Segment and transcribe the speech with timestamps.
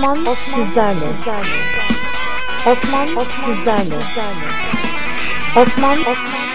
[0.00, 1.08] Osman, Osman sizlerle.
[2.66, 3.96] Osman, Osman sizlerle.
[5.56, 6.50] Osman, Osman.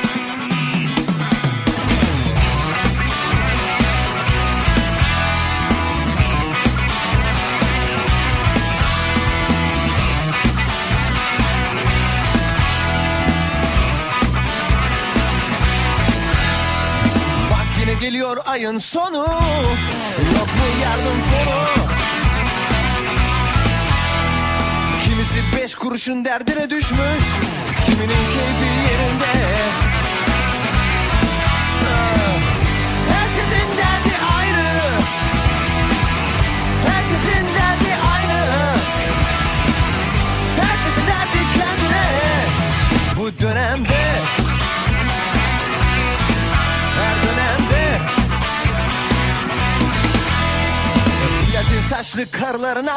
[18.02, 19.25] geliyor ayın sonu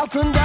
[0.08, 0.37] altında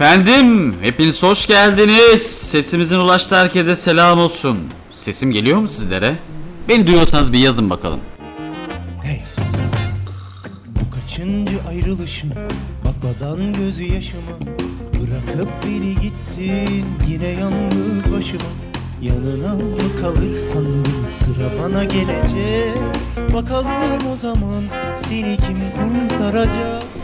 [0.00, 2.22] Efendim, hepiniz hoş geldiniz.
[2.22, 4.58] Sesimizin ulaştığı herkese selam olsun.
[4.92, 6.16] Sesim geliyor mu sizlere?
[6.68, 8.00] Beni duyuyorsanız bir yazın bakalım.
[9.02, 9.22] Hey.
[10.66, 12.30] Bu kaçıncı ayrılışım
[12.84, 14.38] Bakmadan gözü yaşıma
[14.94, 18.50] Bırakıp beni gittin Yine yalnız başıma
[19.02, 22.78] Yanına mı kalır sandın Sıra bana gelecek
[23.34, 24.62] Bakalım o zaman
[24.96, 26.99] Seni kim kurtaracak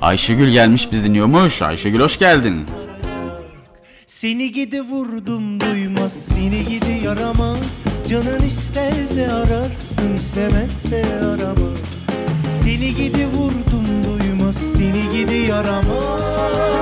[0.00, 1.62] Ayşegül gelmiş biz dinliyormuş.
[1.62, 2.66] Ayşegül hoş geldin.
[4.06, 7.58] Seni gidi vurdum duymaz Seni gidi yaramaz
[8.08, 11.80] Canın isterse ararsın istemezse aramaz
[12.62, 16.75] Seni gidi vurdum duymaz Seni gidi yaramaz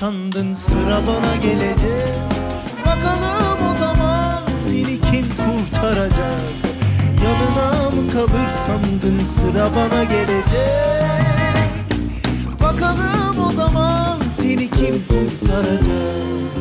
[0.00, 2.14] sandın sıra bana gelecek.
[2.86, 6.40] Bakalım o zaman seni kim kurtaracak?
[7.24, 10.44] Yanına mı kalır sandın sıra bana gelecek?
[12.62, 16.59] Bakalım o zaman seni kim kurtaracak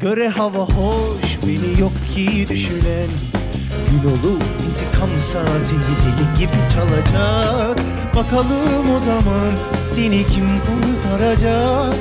[0.00, 3.10] göre hava hoş beni yok ki düşünen.
[3.90, 7.78] Gün olup intikam saati deli gibi çalacak.
[8.14, 9.52] Bakalım o zaman
[9.84, 11.94] seni kim kurtaracak?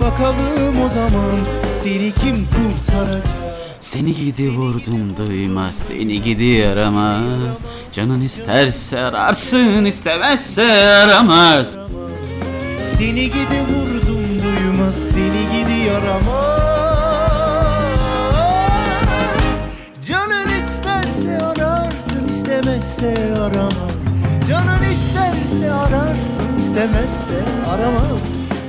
[0.00, 1.38] Bakalım o zaman
[1.82, 3.26] seni kim kurtaracak?
[3.80, 7.62] Seni gidi vurdum duymaz, seni gidi yaramaz.
[7.92, 11.78] Canın isterse ararsın, istemezse aramaz.
[12.98, 16.55] Seni gidi vurdum duymaz seni gidi yaramaz
[22.96, 23.92] istemezse aramaz
[24.48, 28.20] Canın isterse ararsın istemezse aramaz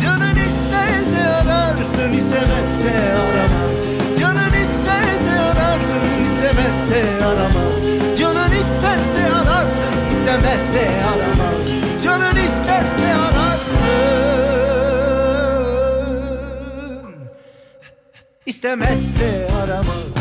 [0.03, 3.71] Canın isterse ararsın istemezse aramaz
[4.19, 13.87] Canın isterse ararsın istemezse aramaz Canın isterse ararsın istemezse aramaz Canın isterse ararsın
[18.45, 20.16] istemezse aramaz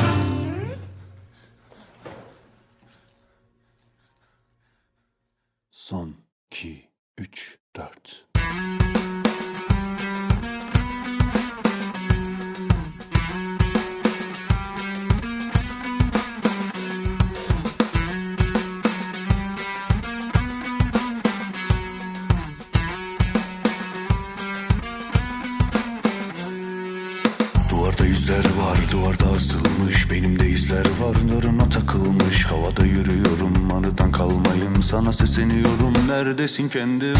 [5.88, 6.14] Son
[6.50, 8.26] 2 3 4
[27.70, 30.10] Duvarda yüzler var, duvarda asılmış.
[30.10, 32.44] Benim de izler var, narına takılmış.
[32.44, 33.35] Havada yürüyorum,
[33.86, 36.68] anıdan kalmayın Sana sesleniyorum, neredesin?
[36.68, 37.16] Kendim?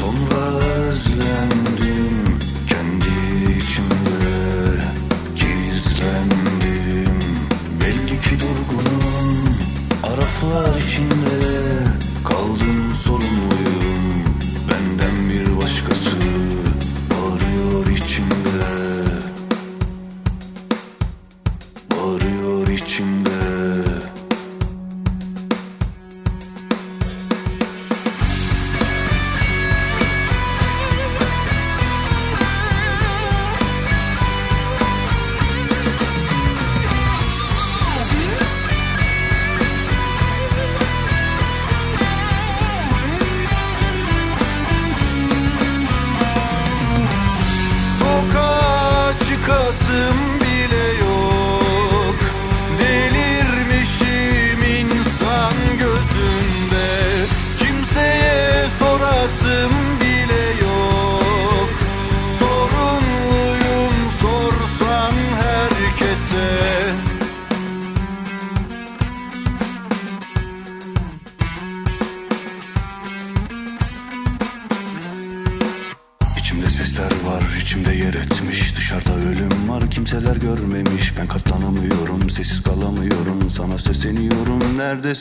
[0.00, 2.11] Sonra özlendim,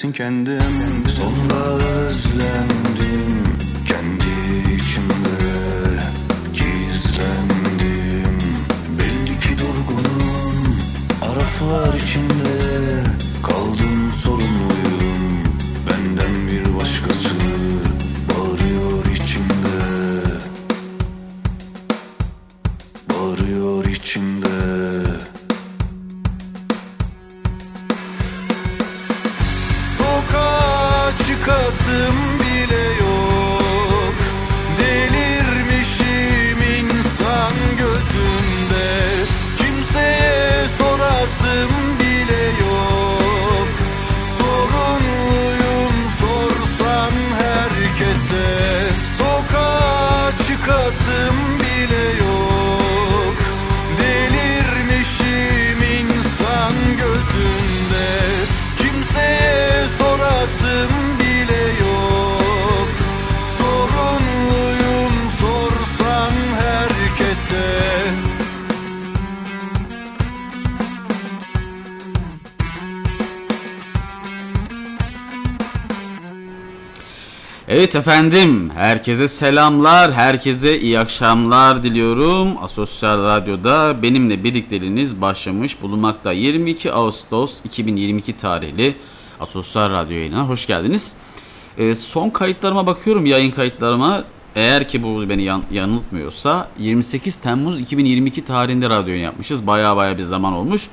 [0.04, 0.91] neredesin kendim
[77.92, 82.64] Evet efendim, herkese selamlar, herkese iyi akşamlar diliyorum.
[82.64, 86.32] Asosyal Radyo'da benimle birlikteliğiniz başlamış bulunmakta.
[86.32, 88.96] 22 Ağustos 2022 tarihli
[89.40, 91.14] Asosyal Radyo yayınına hoş geldiniz.
[91.78, 94.24] Ee, son kayıtlarıma bakıyorum, yayın kayıtlarıma.
[94.56, 99.68] Eğer ki bu beni yan- yanıltmıyorsa 28 Temmuz 2022 tarihinde radyo yapmışız.
[99.68, 100.88] Baya baya bir zaman olmuş.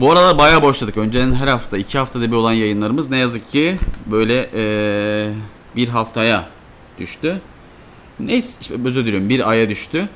[0.00, 0.96] Bu aralar bayağı boşladık.
[0.96, 5.34] Önceden her hafta, iki haftada bir olan yayınlarımız ne yazık ki böyle eee,
[5.76, 6.48] bir haftaya
[6.98, 7.40] düştü.
[8.20, 10.08] Neyse, özür diliyorum bir aya düştü.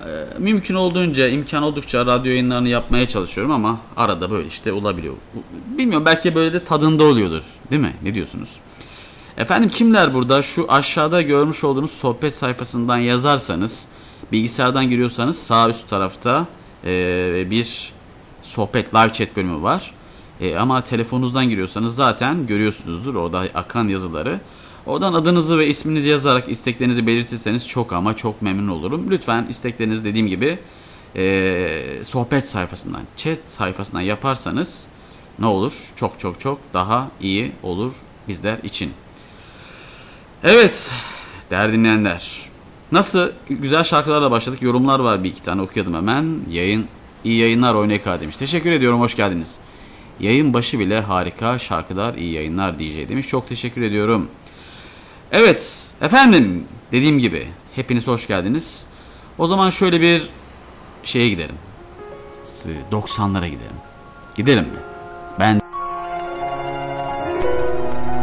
[0.00, 0.06] Eee,
[0.38, 5.14] mümkün olduğunca, imkan oldukça radyo yayınlarını yapmaya çalışıyorum ama arada böyle işte olabiliyor.
[5.78, 7.42] Bilmiyorum belki böyle de tadında oluyordur.
[7.70, 7.94] Değil mi?
[8.02, 8.56] Ne diyorsunuz?
[9.36, 10.42] Efendim kimler burada?
[10.42, 13.88] Şu aşağıda görmüş olduğunuz sohbet sayfasından yazarsanız,
[14.32, 16.46] bilgisayardan giriyorsanız sağ üst tarafta
[16.84, 17.92] eee, bir
[18.42, 19.90] sohbet live chat bölümü var.
[20.40, 24.40] E, ama telefonunuzdan giriyorsanız zaten görüyorsunuzdur orada akan yazıları.
[24.86, 29.10] Oradan adınızı ve isminizi yazarak isteklerinizi belirtirseniz çok ama çok memnun olurum.
[29.10, 30.58] Lütfen isteklerinizi dediğim gibi
[31.16, 34.88] e, sohbet sayfasından, chat sayfasından yaparsanız
[35.38, 35.92] ne olur?
[35.96, 37.92] Çok çok çok daha iyi olur
[38.28, 38.90] bizler için.
[40.44, 40.94] Evet,
[41.50, 42.40] değerli dinleyenler.
[42.92, 44.62] Nasıl güzel şarkılarla başladık.
[44.62, 46.40] Yorumlar var bir iki tane okuyordum hemen.
[46.50, 46.86] Yayın
[47.24, 48.36] iyi yayınlar Oyneka demiş.
[48.36, 49.58] Teşekkür ediyorum, hoş geldiniz.
[50.20, 53.28] Yayın başı bile harika şarkılar, iyi yayınlar DJ demiş.
[53.28, 54.28] Çok teşekkür ediyorum.
[55.32, 58.86] Evet, efendim dediğim gibi hepiniz hoş geldiniz.
[59.38, 60.30] O zaman şöyle bir
[61.04, 61.56] şeye gidelim.
[62.92, 63.76] 90'lara gidelim.
[64.36, 64.78] Gidelim mi?
[65.40, 65.60] Ben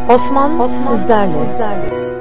[0.09, 1.33] Osman, Osman sizlerle.
[1.91, 2.12] Bir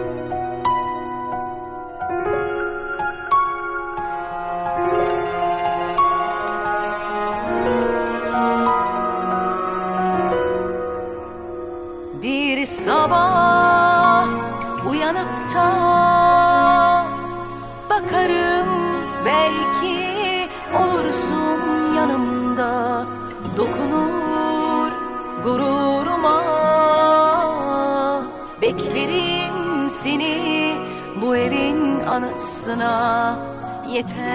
[34.11, 34.32] it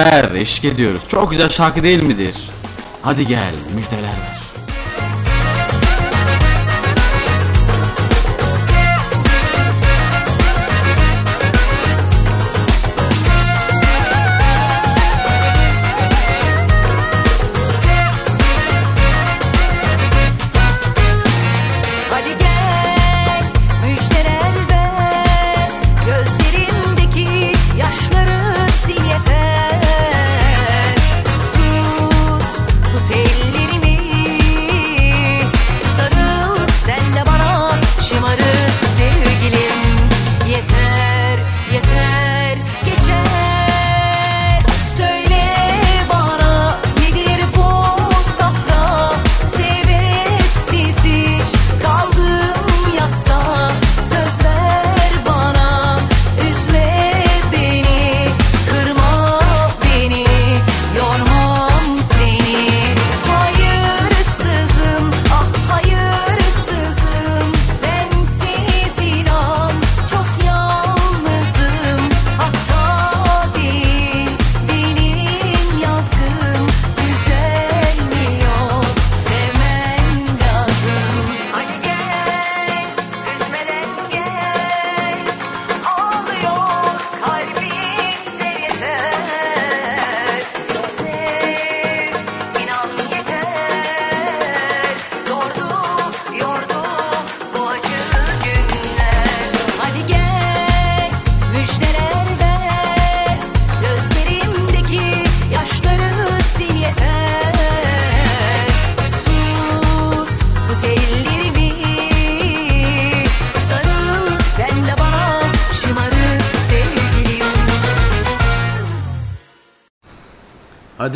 [0.00, 1.02] beraber eşlik ediyoruz.
[1.08, 2.34] Çok güzel şarkı değil midir?
[3.02, 4.39] Hadi gel müjdeler ver.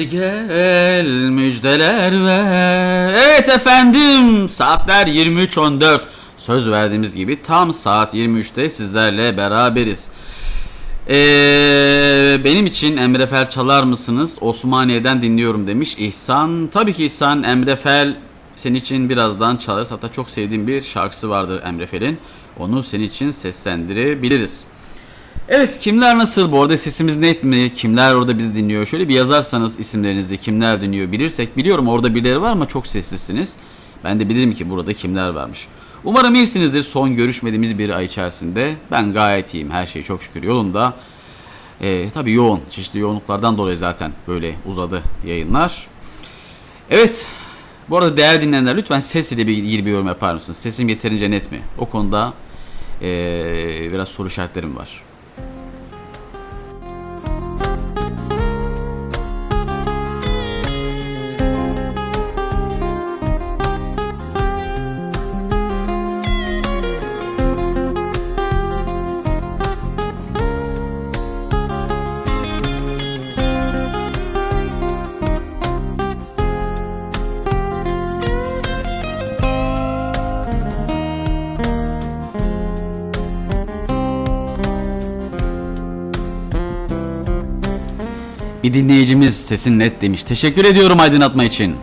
[0.04, 3.12] Hadi gel müjdeler ver.
[3.12, 6.00] Evet efendim saatler 23.14.
[6.36, 10.08] Söz verdiğimiz gibi tam saat 23'te sizlerle beraberiz.
[11.08, 11.14] Ee,
[12.44, 14.38] benim için Emre Fel çalar mısınız?
[14.40, 16.68] Osmaniye'den dinliyorum demiş İhsan.
[16.72, 18.16] Tabii ki İhsan Emre Fel
[18.56, 19.90] senin için birazdan çalarız.
[19.90, 22.18] Hatta çok sevdiğim bir şarkısı vardır Emre Fel'in.
[22.58, 24.66] Onu senin için seslendirebiliriz.
[25.48, 26.52] Evet kimler nasıl?
[26.52, 27.72] Bu arada sesimiz net mi?
[27.74, 28.86] Kimler orada bizi dinliyor?
[28.86, 31.56] Şöyle bir yazarsanız isimlerinizi kimler dinliyor bilirsek.
[31.56, 33.56] Biliyorum orada birileri var ama çok sessizsiniz.
[34.04, 35.68] Ben de bilirim ki burada kimler varmış.
[36.04, 38.76] Umarım iyisinizdir son görüşmediğimiz bir ay içerisinde.
[38.90, 39.70] Ben gayet iyiyim.
[39.70, 40.94] Her şey çok şükür yolunda.
[41.80, 42.60] Ee, tabii yoğun.
[42.70, 45.86] Çeşitli yoğunluklardan dolayı zaten böyle uzadı yayınlar.
[46.90, 47.28] Evet.
[47.90, 50.58] Bu arada değerli dinleyenler lütfen ses ile ilgili bir yorum yapar mısınız?
[50.58, 51.60] Sesim yeterince net mi?
[51.78, 52.34] O konuda
[53.02, 55.02] ee, biraz soru işaretlerim var.
[88.74, 90.24] Dinleyicimiz sesin net demiş.
[90.24, 91.76] Teşekkür ediyorum aydınlatma için.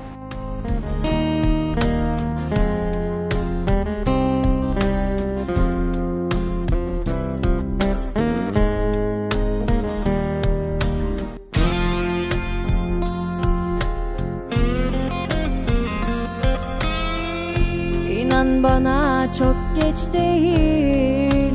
[18.12, 21.54] İnan bana çok geç değil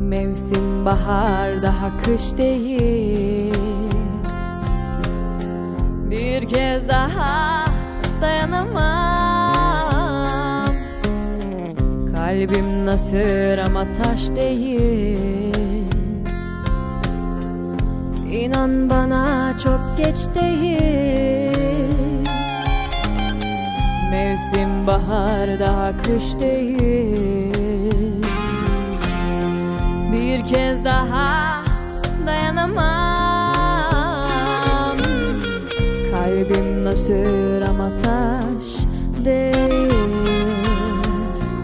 [0.00, 3.54] Mevsim bahar daha kış değil.
[6.10, 7.64] Bir kez daha
[8.20, 8.74] dayanamam.
[12.14, 15.54] Kalbim nasır ama taş değil.
[18.30, 21.54] İnan bana çok geç değil.
[24.10, 27.13] Mevsim bahar daha kış değil
[30.44, 31.62] Bir kez daha
[32.26, 32.72] dayanamam
[36.10, 38.64] Kalbim nasır ama taş
[39.24, 39.90] değil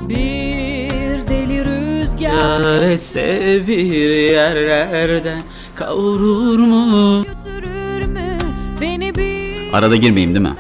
[0.09, 5.43] Bir deli rüzgar Yar etse bir yerlerden
[5.75, 7.25] kavurur mu?
[7.25, 8.39] götürür mü
[8.81, 10.55] beni bir Arada girmeyeyim değil mi?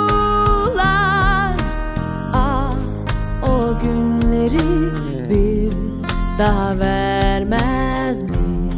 [2.34, 2.76] Ah
[3.44, 4.89] o günleri
[5.30, 5.72] bir
[6.39, 8.70] daha vermez mi?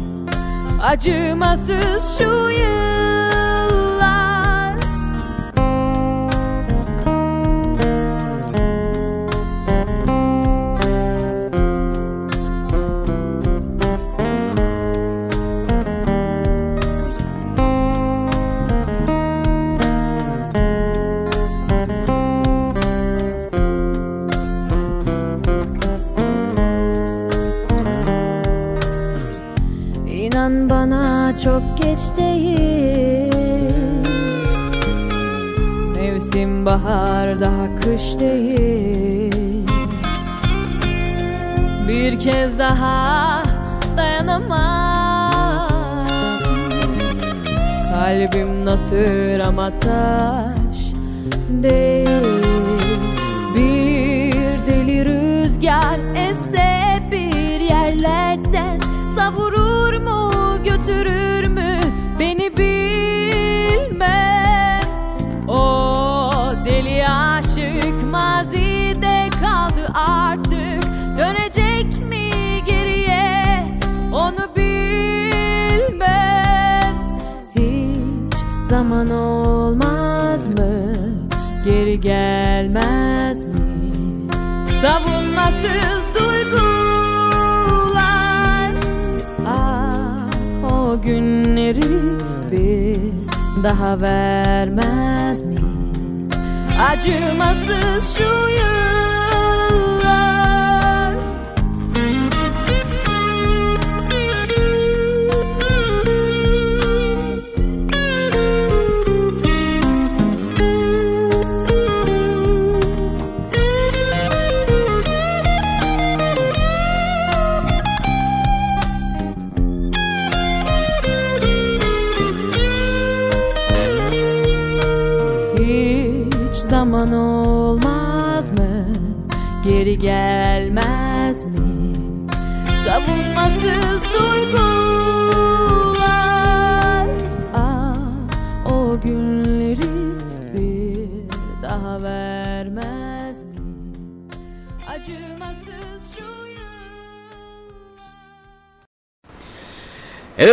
[0.82, 2.91] Acımasız şu yıl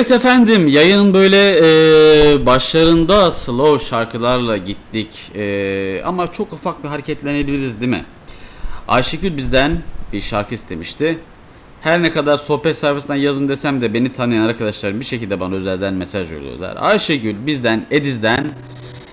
[0.09, 7.81] Evet efendim yayının böyle e, başlarında slow şarkılarla gittik e, ama çok ufak bir hareketlenebiliriz
[7.81, 8.05] değil mi?
[8.87, 9.81] Ayşegül bizden
[10.13, 11.19] bir şarkı istemişti.
[11.81, 15.93] Her ne kadar sohbet sayfasından yazın desem de beni tanıyan arkadaşlarım bir şekilde bana özelden
[15.93, 16.77] mesaj yolluyorlar.
[16.79, 18.51] Ayşegül bizden Ediz'den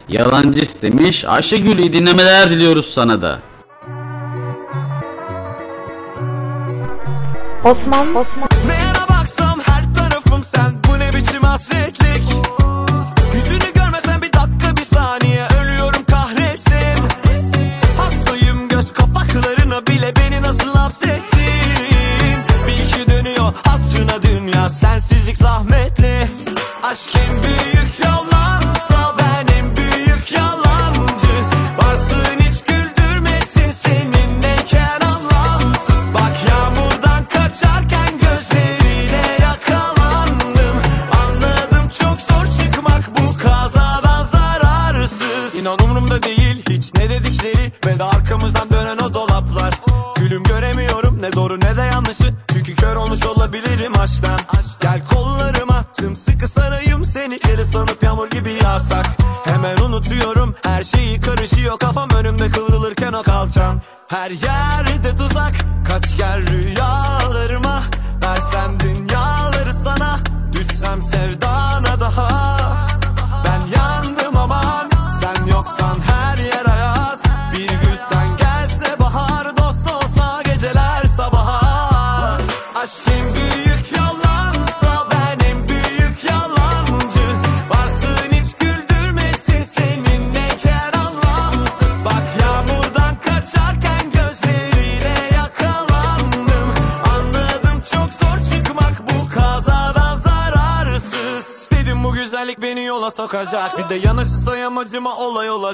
[0.08, 1.24] yalancı istemiş.
[1.24, 3.38] Ayşegül iyi dinlemeler diliyoruz sana da.
[7.64, 8.55] Osman, Osman.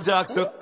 [0.03, 0.62] Jackson.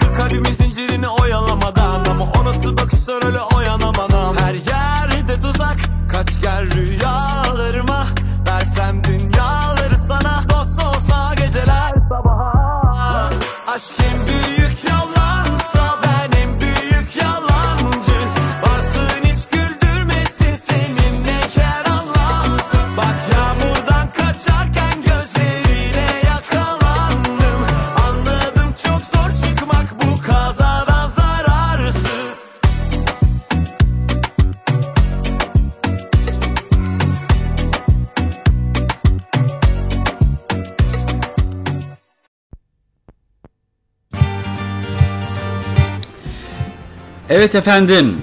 [47.41, 48.17] Evet efendim.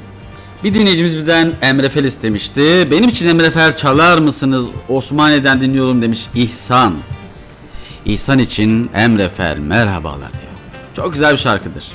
[0.64, 2.88] Bir dinleyicimiz bizden Emre Fel istemişti.
[2.92, 4.66] Benim için Emre Fel çalar mısınız?
[4.90, 6.96] Osmaniye'den dinliyorum demiş İhsan.
[8.06, 10.52] İhsan için Emre Fel merhabalar diyor.
[10.96, 11.86] Çok güzel bir şarkıdır.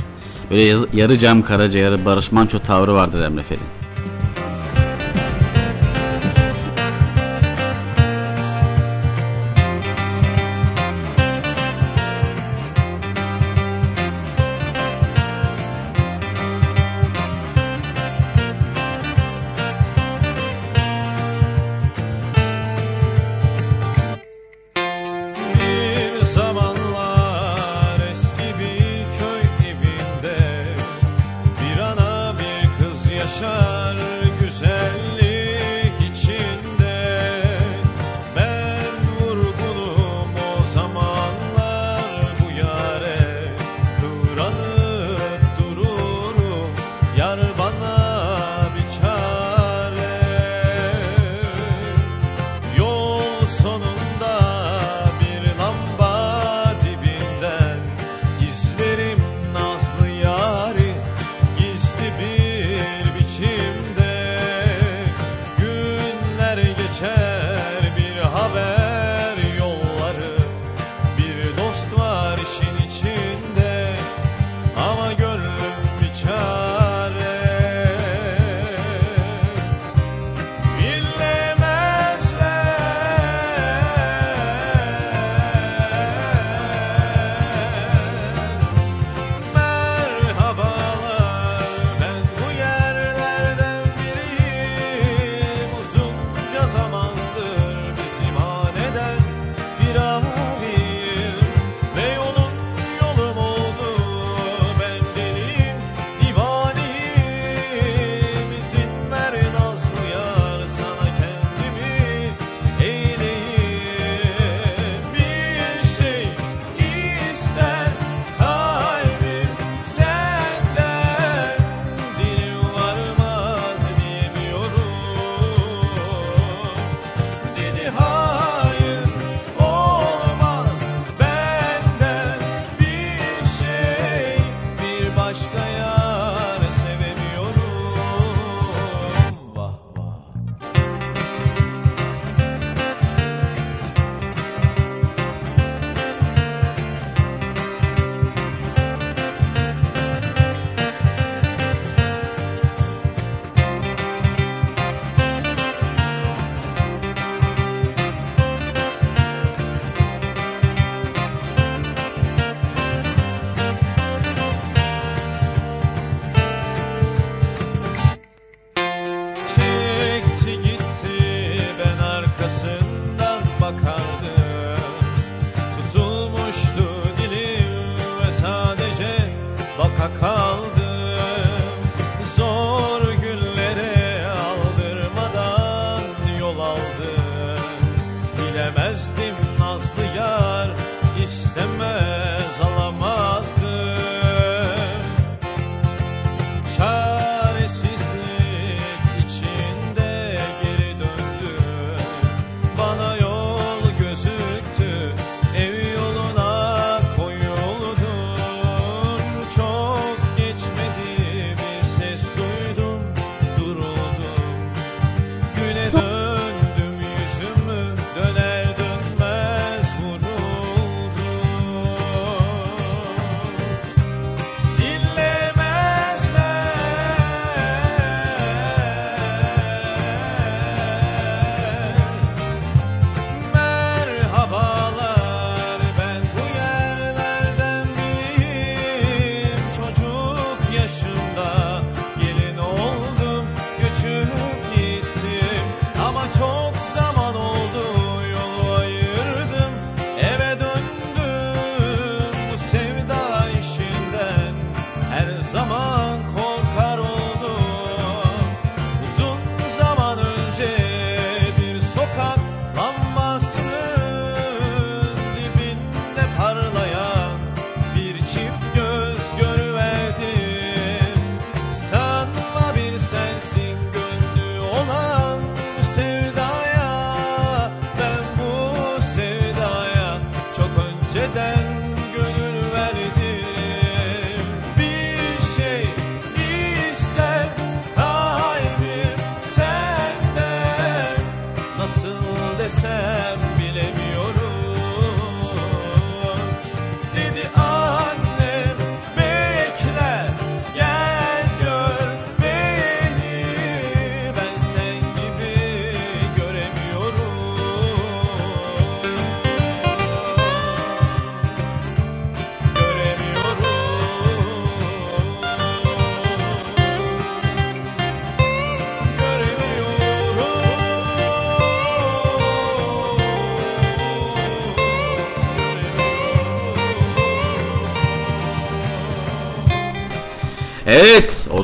[0.51, 3.82] Böyle yarı Cem Karaca yarı Barış Manço tavrı vardır Emre Fel'in.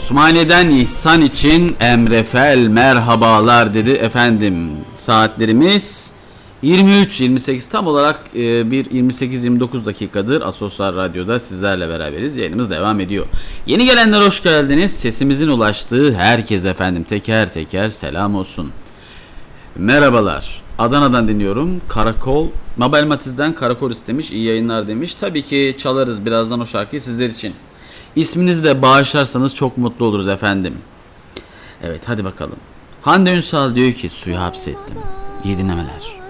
[0.09, 4.71] Osmaniye'den İhsan için Emrefel merhabalar dedi efendim.
[4.95, 6.13] Saatlerimiz
[6.63, 12.37] 23-28 tam olarak e, bir 28-29 dakikadır Asosyal Radyo'da sizlerle beraberiz.
[12.37, 13.27] Yayınımız devam ediyor.
[13.67, 14.93] Yeni gelenler hoş geldiniz.
[14.93, 18.71] Sesimizin ulaştığı herkes efendim teker teker selam olsun.
[19.77, 20.63] Merhabalar.
[20.79, 21.81] Adana'dan dinliyorum.
[21.89, 22.49] Karakol.
[22.77, 24.31] Mabel Matiz'den Karakol istemiş.
[24.31, 25.15] İyi yayınlar demiş.
[25.15, 27.55] Tabii ki çalarız birazdan o şarkıyı sizler için.
[28.17, 30.79] İsminizi de bağışlarsanız çok mutlu oluruz efendim.
[31.83, 32.57] Evet hadi bakalım.
[33.03, 34.97] Hande Ünsal diyor ki suya hapsettim.
[35.45, 36.21] İyi dinlemeler.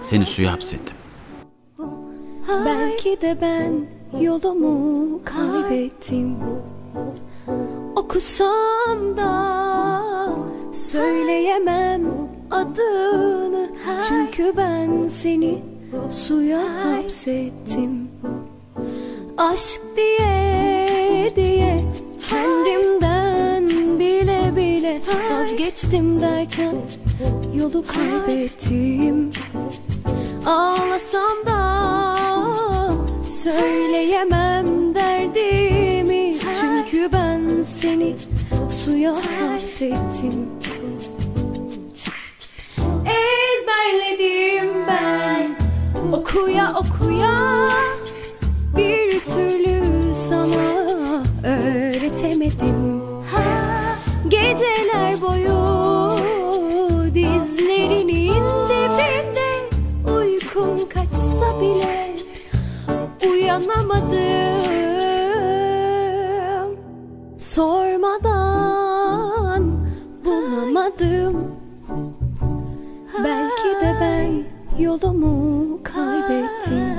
[0.00, 0.96] Seni suya hapsettim.
[2.64, 3.86] Belki de ben
[4.20, 6.36] yolumu kaybettim
[7.96, 10.32] Okusam da
[10.72, 12.02] söyleyemem
[12.50, 13.68] adını
[14.08, 15.62] Çünkü ben seni
[16.10, 18.07] suya hapsettim
[19.38, 21.84] Aşk diye diye
[22.28, 23.68] kendimden
[23.98, 26.74] bile bile Vazgeçtim derken
[27.54, 29.30] yolu kaybettim
[30.46, 32.16] Ağlasam da
[33.30, 36.34] söyleyemem derdimi.
[36.60, 38.16] Çünkü ben seni
[38.70, 40.48] suya hapsettim.
[43.06, 45.58] Ezberledim ben.
[46.12, 47.58] Okuya okuya
[63.58, 64.38] uyanamadım
[67.38, 68.82] Sormadan
[70.24, 71.52] bulamadım.
[73.24, 74.44] Belki de ben
[74.84, 76.98] yolumu kaybettim.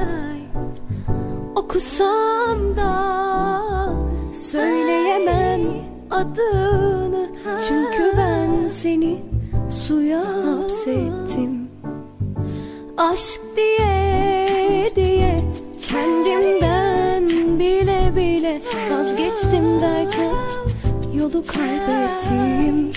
[1.55, 3.93] Okusam da
[4.34, 5.62] söyleyemem
[6.12, 7.30] adını.
[7.68, 9.22] Çünkü ben seni
[9.70, 11.70] suya hapsettim.
[12.97, 14.89] Aşk diye
[18.60, 20.34] bile Vazgeçtim derken
[21.14, 22.89] yolu kaybettim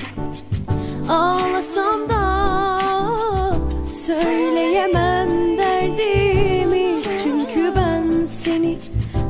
[1.08, 3.52] Ağlasam da
[3.94, 8.78] söyleyemem derdimi Çünkü ben seni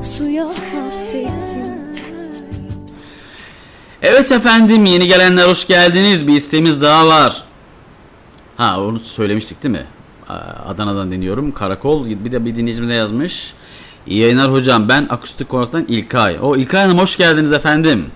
[0.02, 1.82] suya hapsettim
[4.02, 6.26] Evet efendim yeni gelenler hoş geldiniz.
[6.26, 7.42] Bir isteğimiz daha var.
[8.56, 9.86] Ha onu söylemiştik değil mi?
[10.66, 11.52] Adana'dan dinliyorum.
[11.52, 13.54] Karakol bir de bir dinleyicimiz de yazmış.
[14.06, 16.38] İyi yayınlar hocam ben Akustik Konak'tan İlkay.
[16.42, 18.06] O İlkay Hanım hoş geldiniz efendim.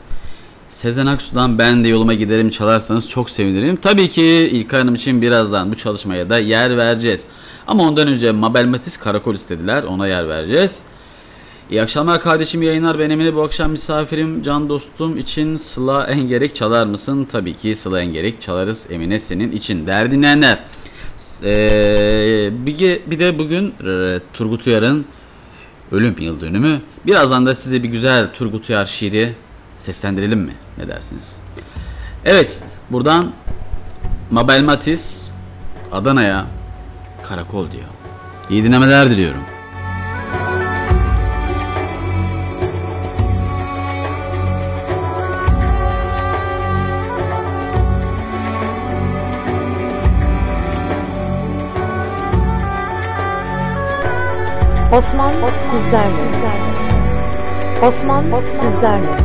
[0.68, 3.76] Sezen Aksu'dan ben de yoluma giderim çalarsanız çok sevinirim.
[3.76, 7.24] Tabii ki İlkay Hanım için birazdan bu çalışmaya da yer vereceğiz.
[7.66, 10.82] Ama ondan önce Mabel Matiz Karakol istediler ona yer vereceğiz.
[11.70, 16.86] İyi akşamlar kardeşim yayınlar ben Emine bu akşam misafirim can dostum için Sıla Engerek çalar
[16.86, 17.28] mısın?
[17.32, 19.86] Tabii ki Sıla Engerek çalarız Emine senin için.
[19.86, 20.58] Değerli dinleyenler
[21.42, 23.74] ee, bir, bir de bugün
[24.32, 25.06] Turgut Uyar'ın
[25.92, 26.80] ölüm yıl dönümü.
[27.06, 29.34] Birazdan da size bir güzel Turgut Uyar şiiri
[29.78, 30.52] seslendirelim mi?
[30.78, 31.38] Ne dersiniz?
[32.24, 33.32] Evet buradan
[34.30, 35.30] Mabel Matiz
[35.92, 36.46] Adana'ya
[37.22, 37.84] karakol diyor.
[38.50, 39.40] İyi dinlemeler diliyorum.
[54.96, 56.52] Osman sizlerle.
[57.86, 58.24] Osman
[58.60, 59.16] sizlerle.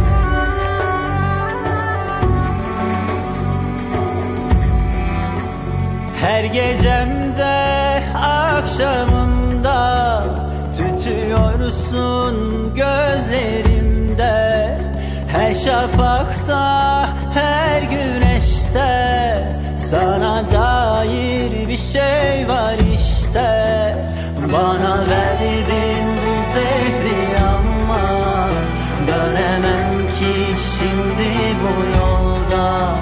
[6.21, 9.81] Her gecemde akşamımda
[10.77, 12.35] Tütüyorsun
[12.75, 14.37] gözlerimde
[15.31, 19.47] Her şafakta her güneşte
[19.77, 24.10] Sana dair bir şey var işte
[24.53, 28.01] Bana verdin bu zehri ama
[29.07, 30.33] Dönemem ki
[30.77, 31.29] şimdi
[31.61, 32.95] bu yolda.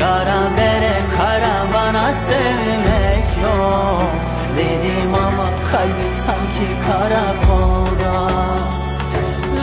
[0.00, 4.10] Yara bere karavana sevmek yok.
[4.56, 8.30] Dedim ama kalbim sanki karakolda.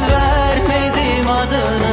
[0.09, 1.92] Vermedim adını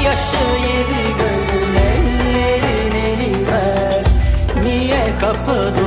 [0.00, 4.04] Gözyaşı yedi gönül ellerin eliver
[4.64, 5.79] Niye kapıda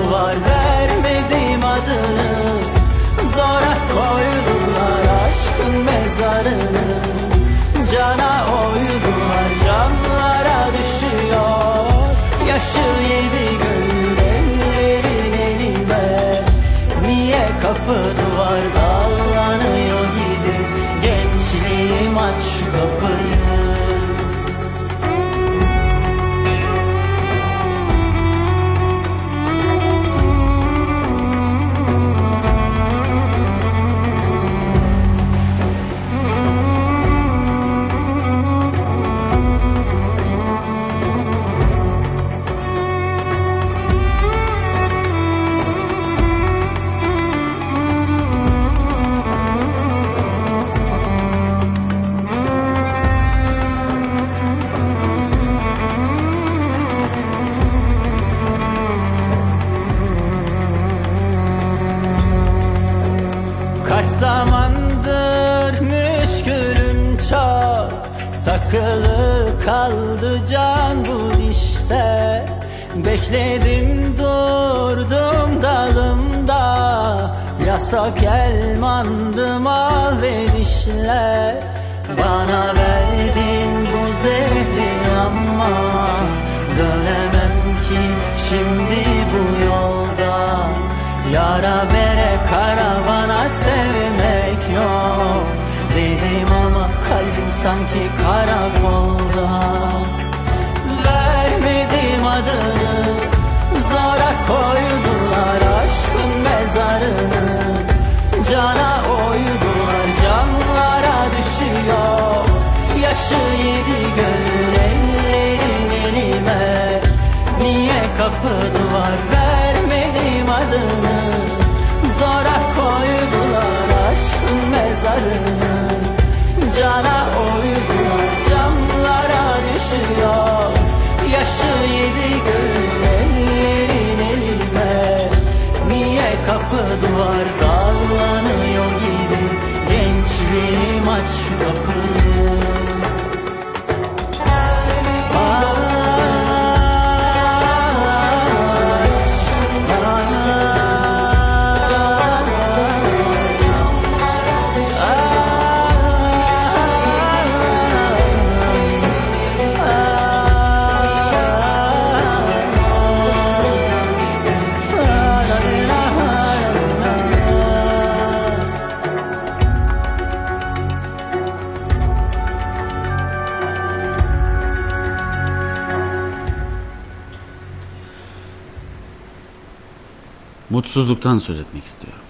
[181.04, 182.24] Mutsuzluktan söz etmek istiyorum.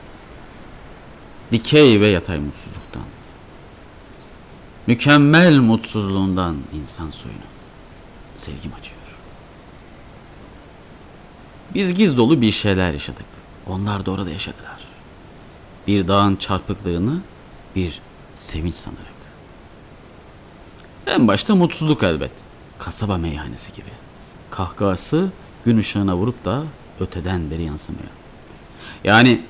[1.51, 3.01] Dikey ve yatay mutsuzluktan.
[4.87, 7.39] Mükemmel mutsuzluğundan insan soyunu.
[8.35, 9.19] Sevgim acıyor.
[11.73, 13.25] Biz giz dolu bir şeyler yaşadık.
[13.67, 14.87] Onlar da orada yaşadılar.
[15.87, 17.21] Bir dağın çarpıklığını
[17.75, 18.01] bir
[18.35, 19.19] sevinç sanarak.
[21.07, 22.45] En başta mutsuzluk elbet.
[22.79, 23.91] Kasaba meyhanesi gibi.
[24.51, 25.29] Kahkahası
[25.65, 26.63] gün ışığına vurup da
[26.99, 28.22] öteden beri yansımıyor.
[29.03, 29.41] Yani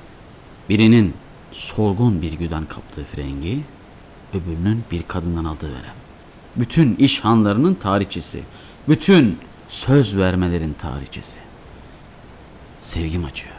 [0.68, 1.14] birinin
[1.52, 3.60] solgun bir güden kaptığı frengi,
[4.34, 5.94] öbürünün bir kadından aldığı verem.
[6.56, 8.42] Bütün iş hanlarının tarihçesi,
[8.88, 11.38] bütün söz vermelerin tarihçesi.
[12.78, 13.54] Sevgim acıyor.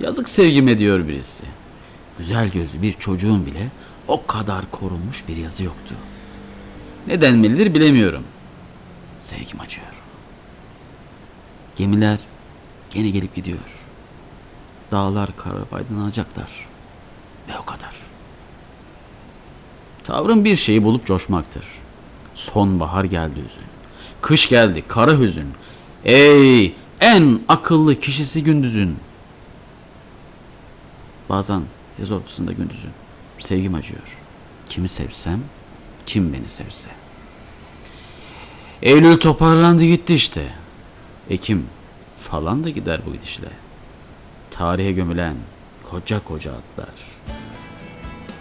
[0.00, 1.44] Yazık sevgime diyor birisi.
[2.18, 3.68] Güzel gözlü bir çocuğun bile
[4.08, 5.94] o kadar korunmuş bir yazı yoktu.
[7.06, 8.24] Ne denmelidir bilemiyorum.
[9.18, 9.86] Sevgim acıyor.
[11.76, 12.18] Gemiler
[12.90, 13.79] gene gelip gidiyor.
[14.90, 16.66] Dağlar kararıp aydınlanacaklar.
[17.48, 17.94] Ve o kadar.
[20.04, 21.64] Tavrın bir şeyi bulup coşmaktır.
[22.34, 23.64] Sonbahar geldi hüzün.
[24.20, 25.48] Kış geldi kara hüzün.
[26.04, 28.98] Ey en akıllı kişisi gündüzün.
[31.28, 31.62] Bazen
[31.98, 32.90] yaz ortasında gündüzün.
[33.38, 34.18] Sevgim acıyor.
[34.68, 35.40] Kimi sevsem,
[36.06, 36.88] kim beni sevse.
[38.82, 40.52] Eylül toparlandı gitti işte.
[41.30, 41.66] Ekim
[42.20, 43.48] falan da gider bu gidişle.
[44.60, 45.34] Tarihe gömülen
[45.90, 46.94] koca koca atlar.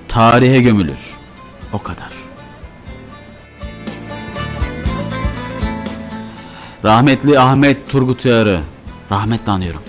[0.07, 1.17] Tarihe gömülür.
[1.73, 2.13] O kadar.
[6.85, 8.61] Rahmetli Ahmet Turgut Uyar'ı
[9.11, 9.81] rahmetle anıyorum.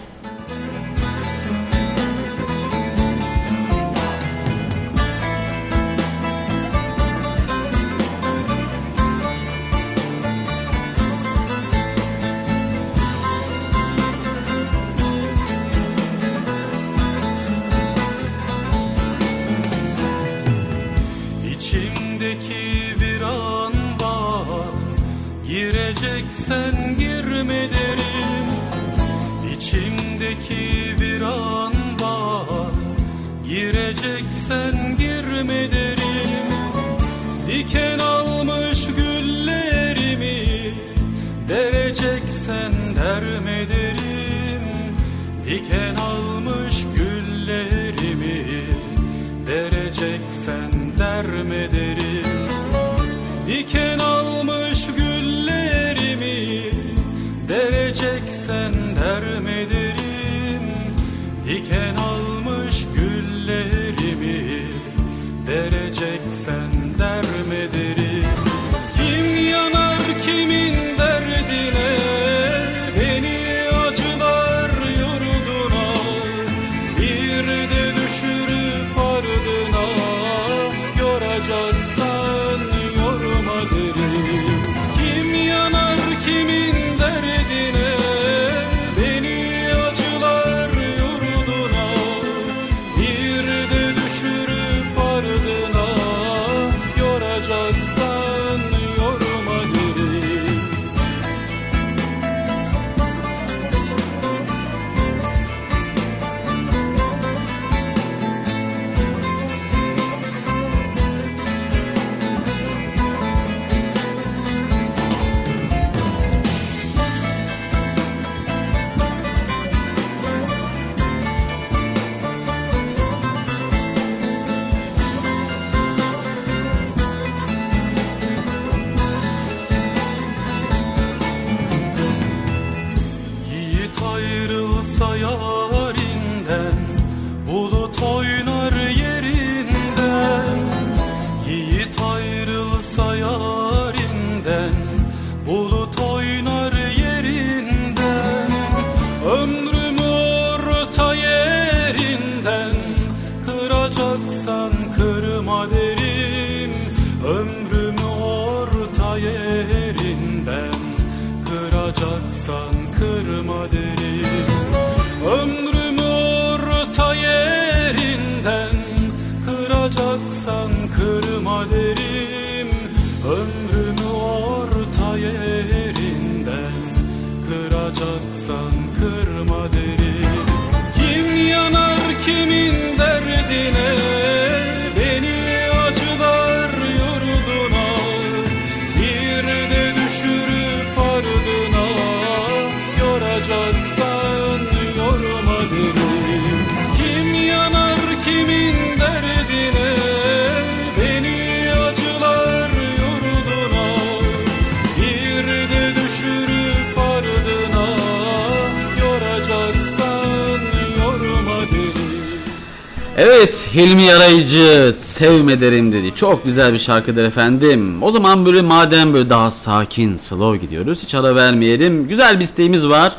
[215.20, 216.14] Yarayıcı sevme derim dedi.
[216.14, 218.02] Çok güzel bir şarkıdır efendim.
[218.02, 221.02] O zaman böyle madem böyle daha sakin slow gidiyoruz.
[221.02, 222.08] Hiç ara vermeyelim.
[222.08, 223.16] Güzel bir isteğimiz var.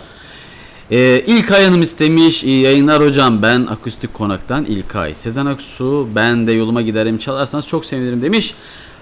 [0.91, 2.43] Ee, İlkay Hanım istemiş.
[2.43, 3.41] İyi yayınlar hocam.
[3.41, 5.15] Ben akustik konaktan İlkay.
[5.15, 8.55] Sezen Aksu ben de yoluma giderim çalarsanız çok sevinirim demiş.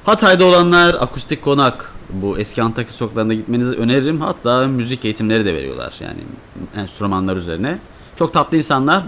[0.06, 4.22] Hatay'da olanlar akustik konak bu eski Antakya sokaklarına gitmenizi öneririm.
[4.22, 6.20] Hatta müzik eğitimleri de veriyorlar yani
[6.76, 7.78] enstrümanlar üzerine.
[8.16, 9.04] Çok tatlı insanlar.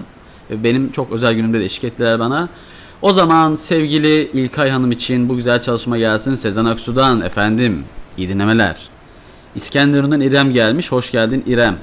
[0.49, 2.49] Benim çok özel günümde de eşlik ettiler bana.
[3.01, 6.35] O zaman sevgili İlkay Hanım için bu güzel çalışma gelsin.
[6.35, 7.83] Sezen Aksu'dan efendim.
[8.17, 8.89] İyi dinlemeler.
[9.55, 10.91] İskenderun'dan İrem gelmiş.
[10.91, 11.77] Hoş geldin İrem.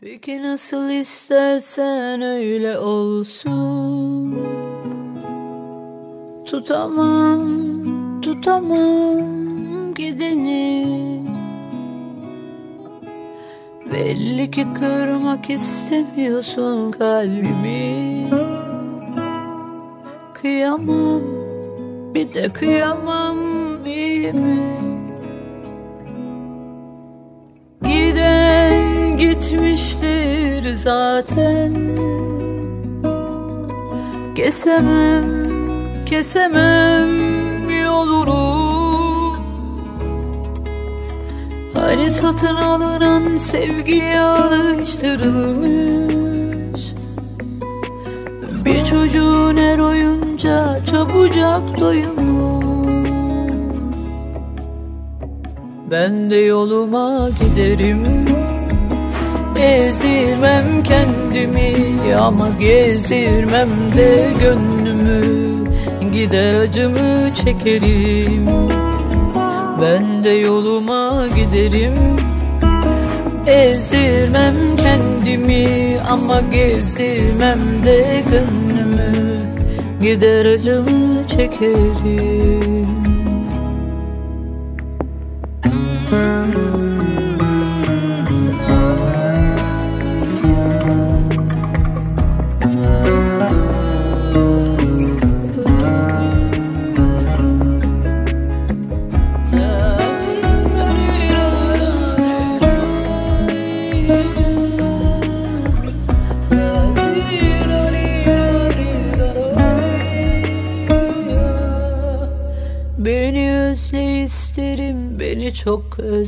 [0.00, 4.38] Peki nasıl istersen öyle olsun
[6.46, 11.20] Tutamam, tutamam gideni
[13.92, 18.09] Belli ki kırmak istemiyorsun kalbimi
[20.60, 21.22] Kıyamam,
[22.14, 23.36] bir de kıyamam
[23.86, 24.58] iyi mi?
[27.82, 31.74] Giden gitmiştir zaten.
[34.34, 35.24] Kesemem,
[36.06, 37.10] kesemem
[37.84, 38.60] yolunu.
[41.74, 46.94] Hani satın alınan sevgiye alıştırılmış.
[48.64, 49.78] Bir çocuğun her
[50.44, 52.60] oyunca çabucak doyumlu
[55.90, 58.26] Ben de yoluma giderim
[59.56, 61.74] Ezirmem kendimi
[62.14, 65.20] ama gezirmem de gönlümü.
[66.12, 68.46] Gider acımı çekerim.
[69.82, 71.92] Ben de yoluma giderim
[73.46, 78.69] Ezirmem kendimi ama gezirmem de gönlümü
[80.00, 82.69] Gider acımı çekerim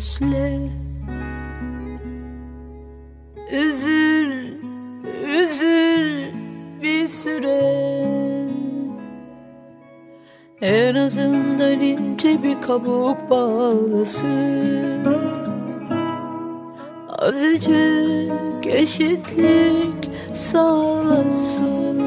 [0.02, 0.58] çok özle
[3.52, 4.32] Üzül,
[5.24, 6.24] üzül
[6.82, 7.82] bir süre.
[10.62, 15.16] En azından ince bir kabuk bağlasın
[17.08, 22.02] Azıcık eşitlik sağlasın.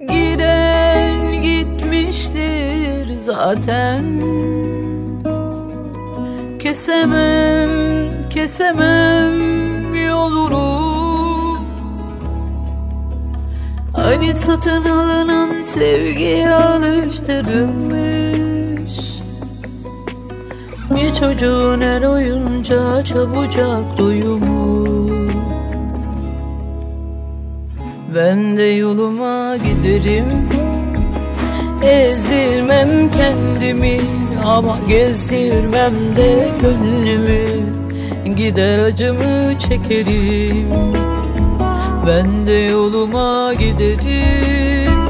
[0.00, 4.20] Giden gitmiştir zaten
[6.80, 7.70] Kesemem,
[8.30, 11.58] kesemem yolunu.
[13.92, 19.20] Hani satın alınan sevgiye alıştırılmış.
[20.90, 24.88] Bir çocuğun her oyuncağı çabucak doyumu
[28.14, 30.48] Ben de yoluma giderim.
[31.82, 37.70] Ezilmem kendimi ama gezdirmem de gönlümü
[38.36, 40.68] Gider acımı çekerim
[42.06, 45.00] Ben de yoluma giderim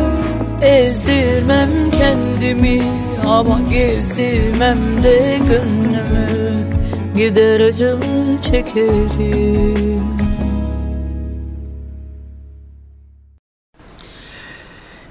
[0.62, 2.82] Ezdirmem kendimi
[3.26, 6.64] Ama gezdirmem de gönlümü
[7.16, 10.00] Gider acımı çekerim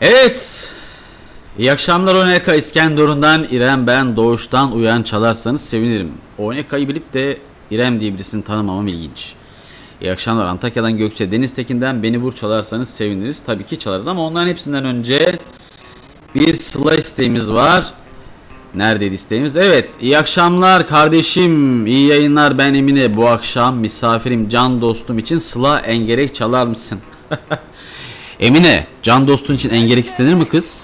[0.02, 0.69] Evet.
[1.60, 6.12] İyi akşamlar Oneka İskenderun'dan İrem ben Doğuş'tan uyan çalarsanız sevinirim.
[6.38, 7.38] Oneka'yı bilip de
[7.72, 9.34] İrem diye birisini tanımamam ilginç.
[10.02, 13.44] İyi akşamlar Antakya'dan Gökçe Deniz Tekin'den beni vur çalarsanız seviniriz.
[13.44, 15.40] Tabii ki çalarız ama onların hepsinden önce
[16.36, 17.94] bir sıla isteğimiz var.
[18.76, 19.56] Neredeydi isteğimiz?
[19.56, 19.90] Evet.
[20.02, 21.88] İyi akşamlar kardeşim.
[21.88, 23.16] İyi yayınlar ben Emine.
[23.16, 27.00] Bu akşam misafirim can dostum için sıla engerek çalar mısın?
[28.40, 30.84] Emine, can dostun için engerek istenir mi kız?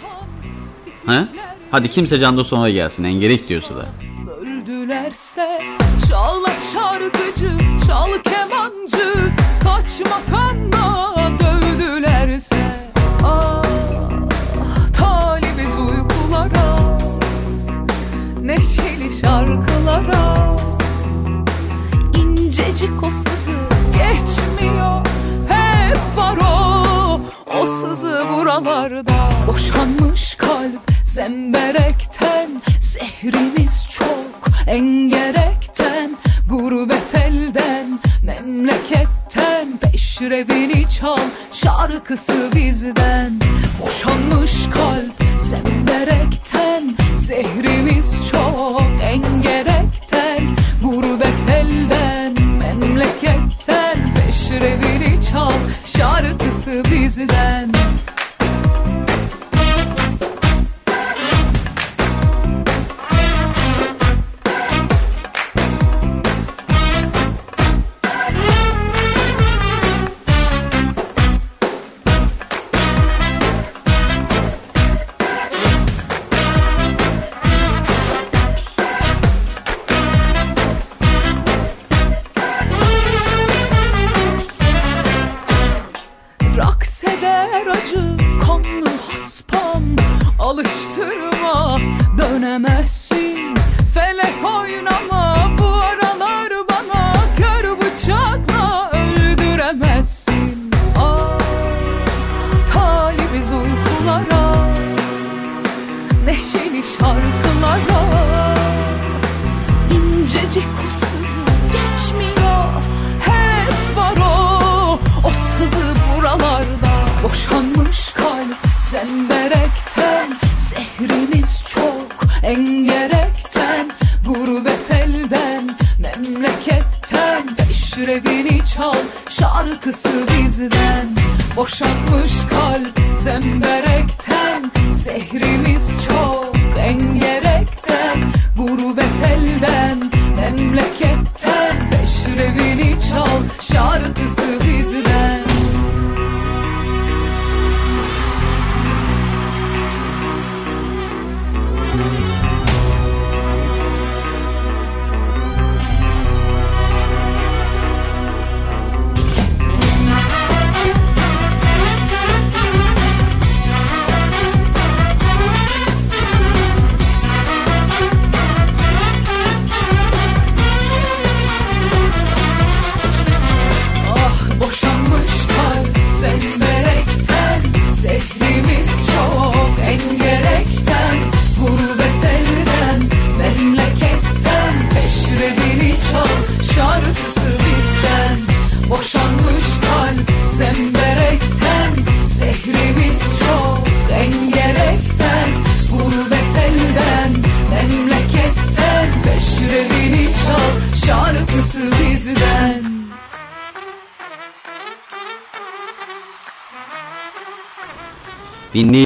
[1.06, 1.28] Ha?
[1.72, 3.04] Hadi kimse can dostu ona gelsin.
[3.04, 3.86] Engerek diyorsa da.
[4.42, 5.62] Öldülerse
[6.10, 7.52] çal şarkıcı,
[7.88, 9.32] çal kemancı,
[9.64, 12.56] kaç makamda dövdülerse.
[13.24, 13.64] Ah
[14.98, 16.98] talibiz uykulara,
[18.42, 20.56] neşeli şarkılara.
[22.18, 23.58] İncecik o sızı
[23.94, 25.06] geçmiyor,
[25.50, 27.22] hep var o,
[27.62, 28.95] o sızı buralarda.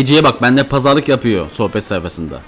[0.09, 2.41] Dinleyiciye bak bende pazarlık yapıyor sohbet sayfasında.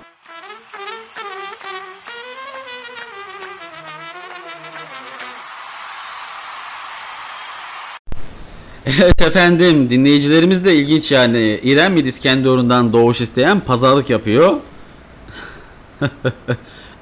[8.85, 11.59] Evet efendim dinleyicilerimiz de ilginç yani.
[11.63, 14.57] İrem Midis kendi orundan doğuş isteyen pazarlık yapıyor.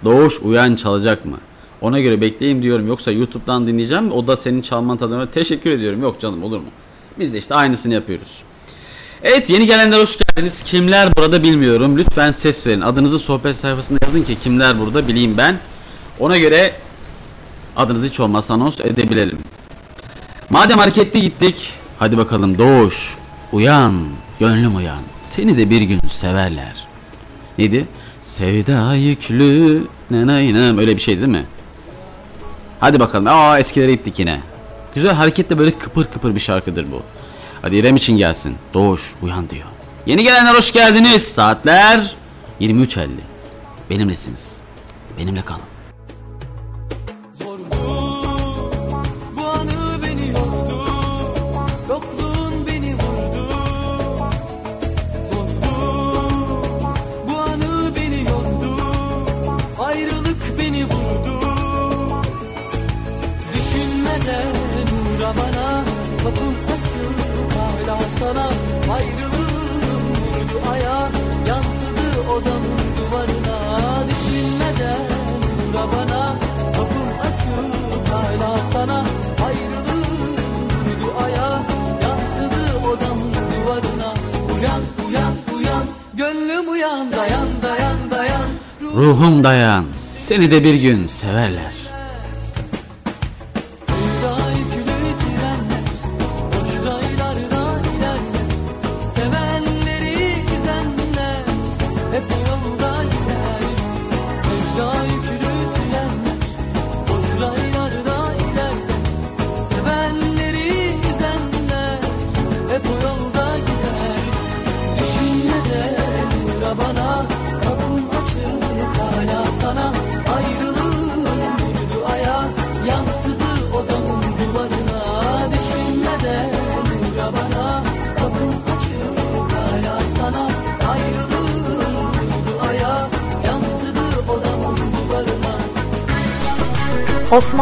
[0.03, 1.37] doğuş uyan çalacak mı?
[1.81, 2.87] Ona göre bekleyeyim diyorum.
[2.87, 4.11] Yoksa YouTube'dan dinleyeceğim.
[4.11, 6.01] O da senin çalman tadına teşekkür ediyorum.
[6.01, 6.69] Yok canım olur mu?
[7.19, 8.48] Biz de işte aynısını yapıyoruz.
[9.23, 10.63] Evet yeni gelenler hoş geldiniz.
[10.63, 11.97] Kimler burada bilmiyorum.
[11.97, 12.81] Lütfen ses verin.
[12.81, 15.59] Adınızı sohbet sayfasında yazın ki kimler burada bileyim ben.
[16.19, 16.73] Ona göre
[17.79, 19.39] Adınızı hiç olmazsa anons edebilelim.
[20.49, 23.17] Madem hareketli gittik, hadi bakalım Doğuş,
[23.51, 23.93] uyan,
[24.39, 24.99] gönlüm uyan.
[25.23, 26.87] Seni de bir gün severler.
[27.57, 27.87] Neydi?
[28.21, 31.45] Sevda yüklü, nenaynem öyle bir şey değil mi?
[32.79, 33.27] Hadi bakalım.
[33.27, 34.39] Aa eskilere gittik yine.
[34.95, 37.03] Güzel hareketli böyle kıpır kıpır bir şarkıdır bu.
[37.61, 38.57] Hadi İrem için gelsin.
[38.73, 39.67] Doğuş uyan diyor.
[40.05, 41.27] Yeni gelenler hoş geldiniz.
[41.27, 42.15] Saatler
[42.61, 43.07] 23.50.
[43.89, 44.57] Benimlesiniz.
[45.17, 45.61] Benimle kalın.
[90.29, 91.88] Seni de bir gün severler.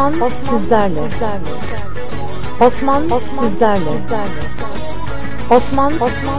[0.08, 1.00] Osman sizlerle.
[2.60, 4.00] Osman sizlerle.
[5.50, 6.37] Osman Zordu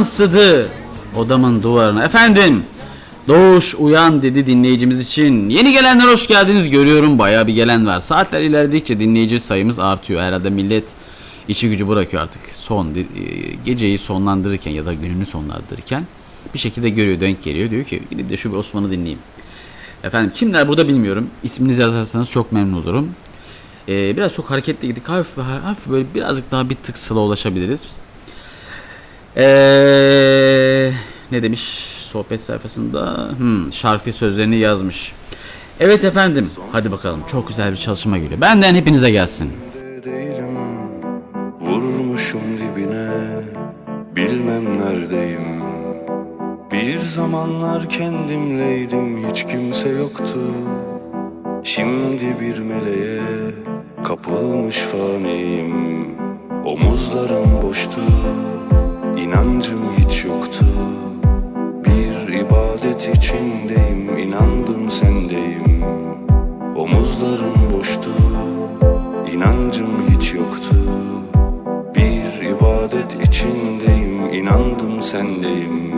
[0.00, 0.68] yansıdı
[1.16, 2.04] odamın duvarına.
[2.04, 2.64] Efendim,
[3.28, 5.48] Doğuş uyan dedi dinleyicimiz için.
[5.48, 6.70] Yeni gelenler hoş geldiniz.
[6.70, 8.00] Görüyorum bayağı bir gelen var.
[8.00, 10.22] Saatler ilerledikçe dinleyici sayımız artıyor.
[10.22, 10.94] Herhalde millet
[11.48, 12.42] işi gücü bırakıyor artık.
[12.52, 13.02] Son e,
[13.64, 16.06] geceyi sonlandırırken ya da gününü sonlandırırken
[16.54, 17.70] bir şekilde görüyor, denk geliyor.
[17.70, 19.20] Diyor ki gidip de şu bir Osman'ı dinleyeyim.
[20.04, 21.26] Efendim kimler burada bilmiyorum.
[21.42, 23.08] İsminizi yazarsanız çok memnun olurum.
[23.88, 25.08] Ee, biraz çok hareketli gittik.
[25.08, 27.86] Hafif, hafif böyle birazcık daha bir tık sıla ulaşabiliriz.
[29.36, 30.92] Ee,
[31.32, 31.60] ne demiş
[32.00, 33.30] sohbet sayfasında?
[33.38, 35.12] Hmm, şarkı sözlerini yazmış.
[35.80, 36.48] Evet efendim.
[36.72, 37.20] Hadi bakalım.
[37.30, 38.40] Çok güzel bir çalışma geliyor.
[38.40, 39.52] Benden hepinize gelsin.
[40.04, 40.58] değilim
[41.60, 43.08] Vurmuşum dibine
[44.16, 45.62] Bilmem neredeyim
[46.72, 50.40] Bir zamanlar kendimleydim Hiç kimse yoktu
[51.64, 53.20] Şimdi bir meleğe
[54.04, 56.06] kapılmış faniyim
[56.64, 58.00] Omuzlarım boştu
[59.22, 60.66] inancım hiç yoktu.
[61.84, 65.84] Bir ibadet içindeyim inandım sendeyim.
[66.76, 68.10] Omuzlarım boştu
[69.32, 70.76] inancım hiç yoktu.
[71.94, 75.89] Bir ibadet içindeyim inandım sendeyim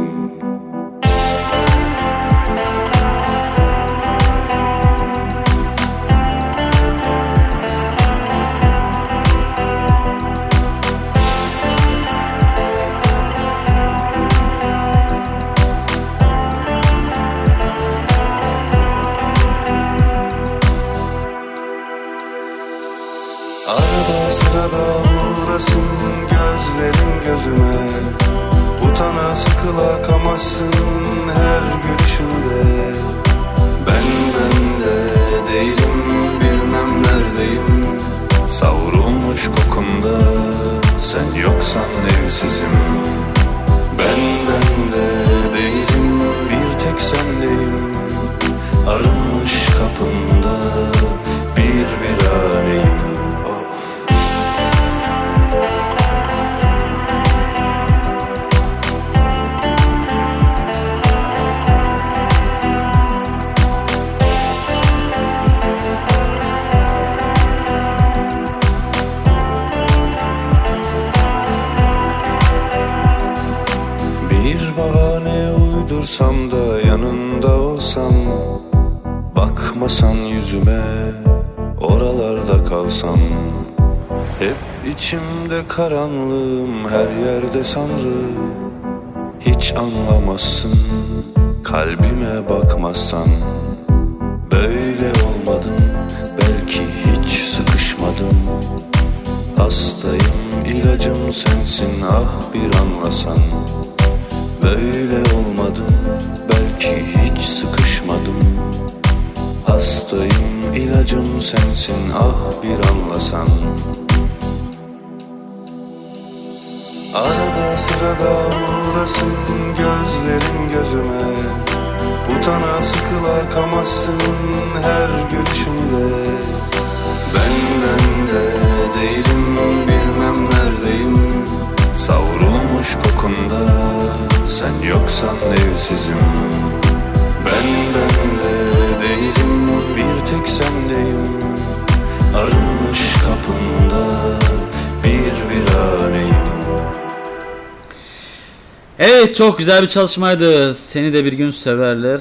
[149.34, 150.74] Çok güzel bir çalışmaydı.
[150.74, 152.20] Seni de bir gün severler.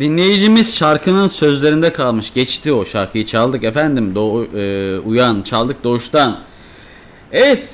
[0.00, 2.32] Dinleyicimiz şarkının sözlerinde kalmış.
[2.34, 4.14] Geçti o şarkıyı çaldık efendim.
[4.14, 6.38] Doğu, e, uyan çaldık doğuştan.
[7.32, 7.68] Evet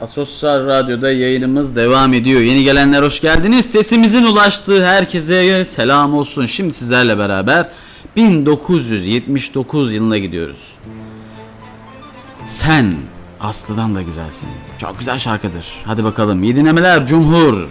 [0.00, 2.40] Asosyal Radyo'da yayınımız devam ediyor.
[2.40, 3.66] Yeni gelenler hoş geldiniz.
[3.66, 6.46] Sesimizin ulaştığı herkese selam olsun.
[6.46, 7.68] Şimdi sizlerle beraber
[8.16, 10.76] 1979 yılına gidiyoruz.
[12.46, 12.94] Sen
[13.40, 14.48] Aslı'dan da güzelsin.
[14.78, 15.66] Çok güzel şarkıdır.
[15.84, 16.42] Hadi bakalım.
[16.42, 17.68] İyi dinlemeler Cumhur.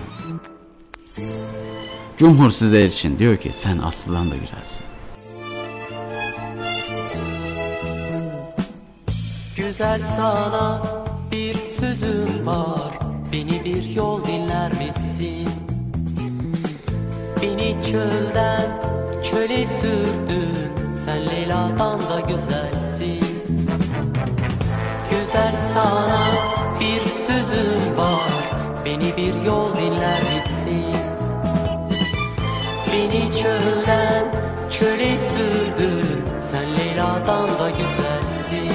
[2.23, 4.81] Cumhur sizler için diyor ki sen Aslı'dan da güzelsin.
[9.57, 10.81] Güzel sana
[11.31, 12.99] bir sözüm var.
[13.33, 15.49] Beni bir yol dinler misin?
[17.41, 18.81] Beni çölden
[19.23, 20.55] çöle sürdün.
[21.05, 23.25] Sen Leyla'dan da güzelsin.
[25.09, 26.27] Güzel sana
[26.79, 28.31] bir sözüm var.
[28.85, 29.72] Beni bir yol
[33.43, 34.25] çölden
[34.71, 38.71] çöle sürdün Sen Leyla'dan da güzelsin.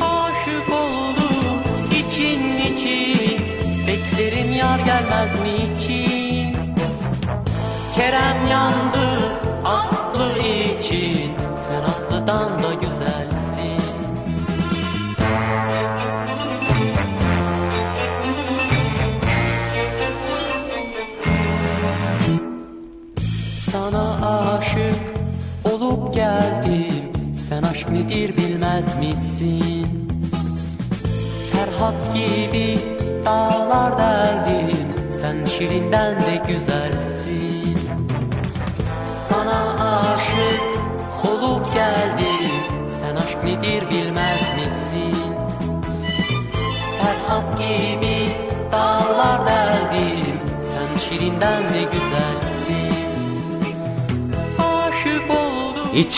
[0.00, 3.46] Aşık oldum için için.
[3.86, 6.56] Beklerim yar gelmez mi için?
[7.94, 9.08] Kerem yandı
[9.64, 11.32] Aslı için.
[11.56, 12.53] Sen Aslı'dan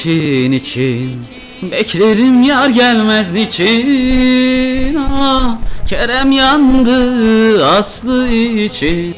[0.07, 1.21] niçin için.
[1.63, 4.95] Beklerim yar gelmez niçin?
[4.95, 5.57] Ah,
[5.89, 9.15] Kerem yandı aslı için.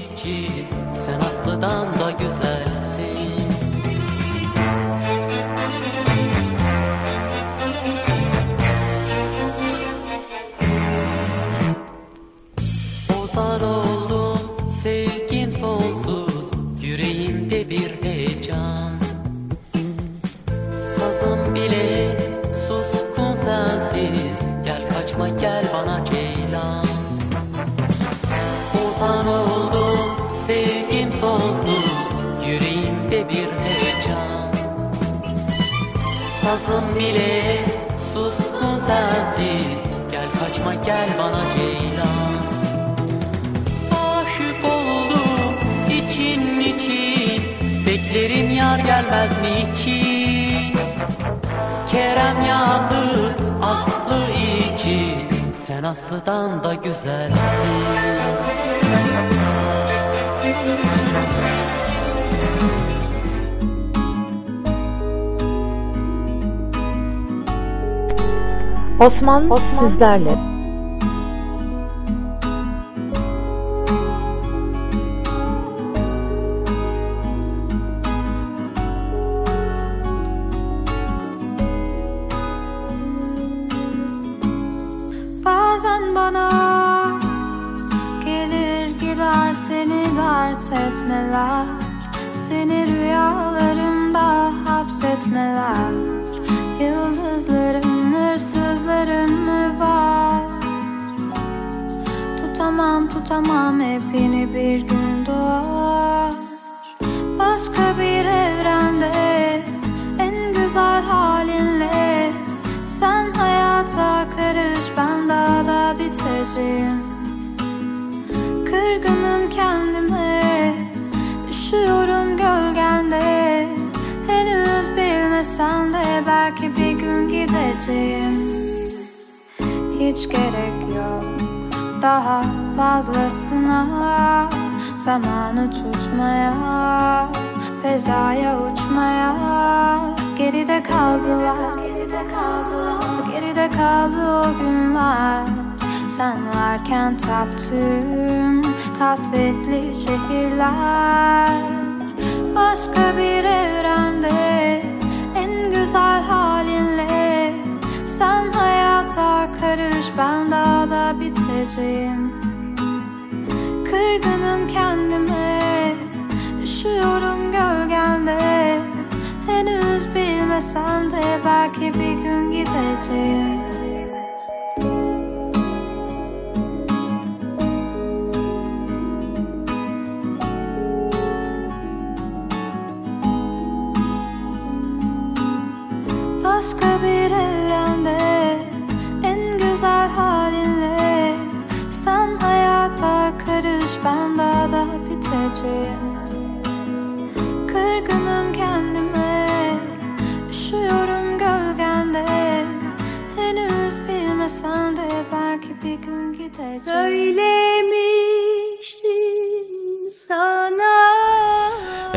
[69.38, 69.90] Can Osman.
[69.92, 70.47] sizlerle.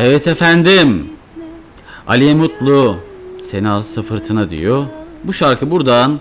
[0.03, 1.09] Evet efendim.
[2.07, 2.97] Aliye Mutlu
[3.41, 4.85] seni alsa fırtına diyor.
[5.23, 6.19] Bu şarkı buradan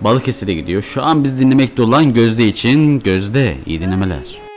[0.00, 0.82] Balıkesir'e gidiyor.
[0.82, 4.47] Şu an biz dinlemekte olan Gözde için Gözde iyi dinlemeler.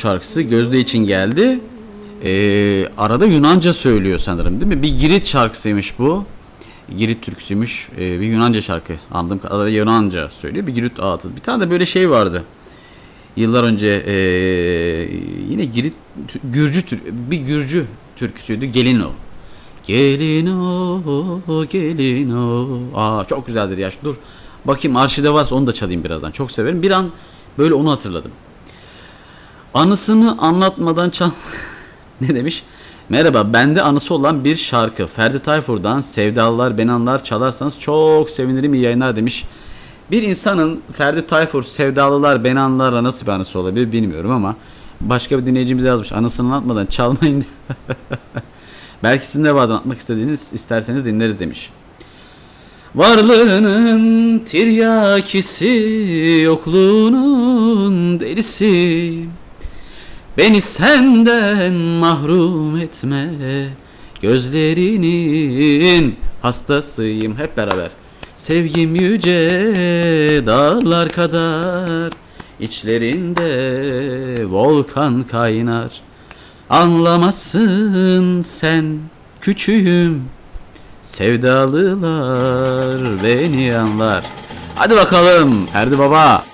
[0.00, 1.60] Şarkısı Gözde için geldi.
[2.24, 4.82] Ee, arada Yunanca söylüyor sanırım değil mi?
[4.82, 6.24] Bir Girit şarkısıymış bu.
[6.98, 7.88] Girit türküsüymüş.
[7.98, 8.92] Ee, bir Yunanca şarkı.
[9.10, 10.66] Anladığım kadarıyla Yunanca söylüyor.
[10.66, 11.36] Bir Girit ağıtı.
[11.36, 12.44] Bir tane de böyle şey vardı.
[13.36, 14.12] Yıllar önce ee,
[15.50, 15.94] yine Girit
[16.44, 16.82] Gürcü
[17.30, 17.86] bir Gürcü
[18.16, 18.66] türküsüydü.
[18.66, 19.10] Gelin o.
[19.86, 22.78] Gelin o, gelin o.
[22.94, 23.90] Aa çok güzeldir ya.
[24.04, 24.14] Dur.
[24.64, 26.30] Bakayım arşivde varsa onu da çalayım birazdan.
[26.30, 26.82] Çok severim.
[26.82, 27.10] Bir an
[27.58, 28.30] böyle onu hatırladım.
[29.74, 31.30] Anısını anlatmadan çal...
[32.20, 32.62] ne demiş?
[33.08, 35.06] Merhaba, bende anısı olan bir şarkı.
[35.06, 39.44] Ferdi Tayfur'dan Sevdalılar Benanlar çalarsanız çok sevinirim iyi yayınlar demiş.
[40.10, 44.56] Bir insanın Ferdi Tayfur Sevdalılar Benanlar'la nasıl bir anısı olabilir bilmiyorum ama
[45.00, 46.12] başka bir dinleyicimiz yazmış.
[46.12, 47.44] Anısını anlatmadan çalmayın.
[49.02, 51.70] Belki sizin de vardı anlatmak istediğiniz isterseniz dinleriz demiş.
[52.94, 55.66] Varlığının tiryakisi,
[56.44, 59.14] yokluğunun delisi.
[60.38, 63.28] Beni senden mahrum etme,
[64.22, 67.38] gözlerinin hastasıyım.
[67.38, 67.90] Hep beraber.
[68.36, 69.50] Sevgim yüce
[70.46, 72.12] dağlar kadar,
[72.60, 75.90] içlerinde volkan kaynar.
[76.70, 78.98] Anlamazsın sen
[79.40, 80.22] küçüğüm,
[81.00, 84.24] sevdalılar beni anlar.
[84.74, 86.44] Hadi bakalım Ferdi Baba.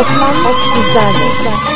[0.00, 0.34] Osman
[0.74, 1.75] sizlerle.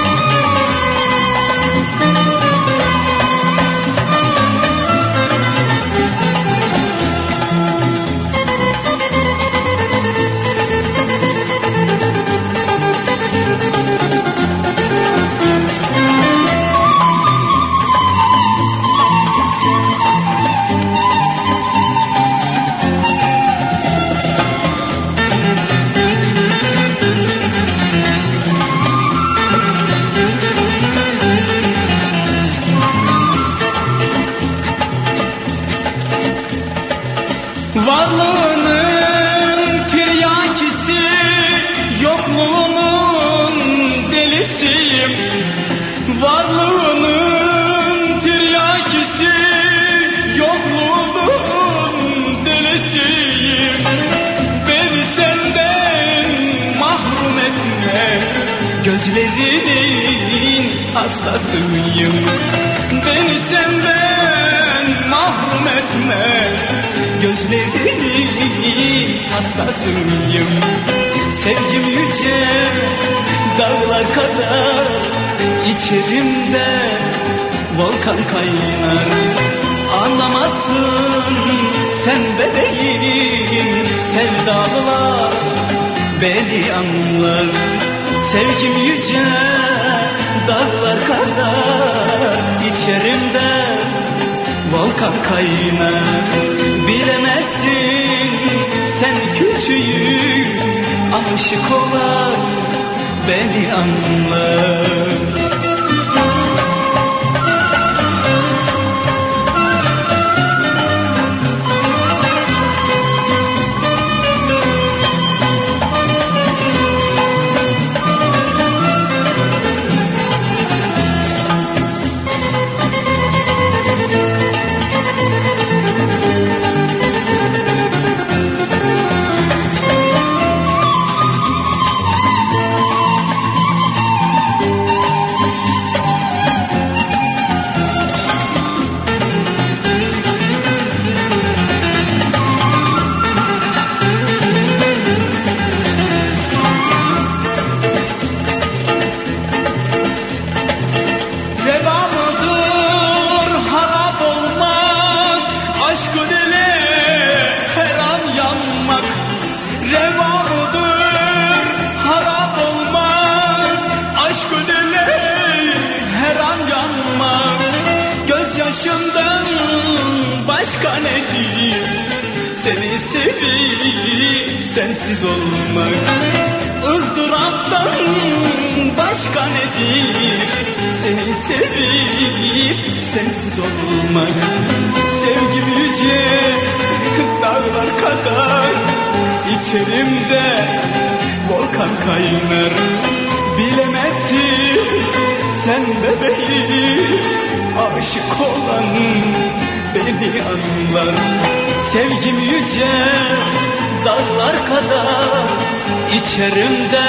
[206.55, 207.09] Ciğerimde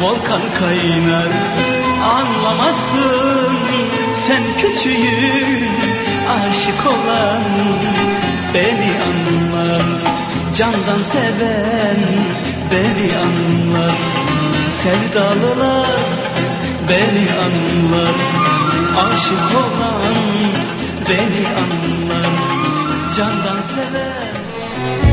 [0.00, 1.32] volkan kaynar.
[2.04, 3.56] Anlamazsın
[4.14, 5.70] sen küçüğün
[6.28, 7.42] Aşık olan
[8.54, 9.82] beni anlar
[10.56, 12.00] Candan seven
[12.70, 13.96] beni anlar
[14.82, 16.00] Sevdalılar
[16.88, 18.14] beni anlar
[19.06, 20.14] Aşık olan
[21.08, 22.32] beni anlar
[23.16, 25.11] Candan seven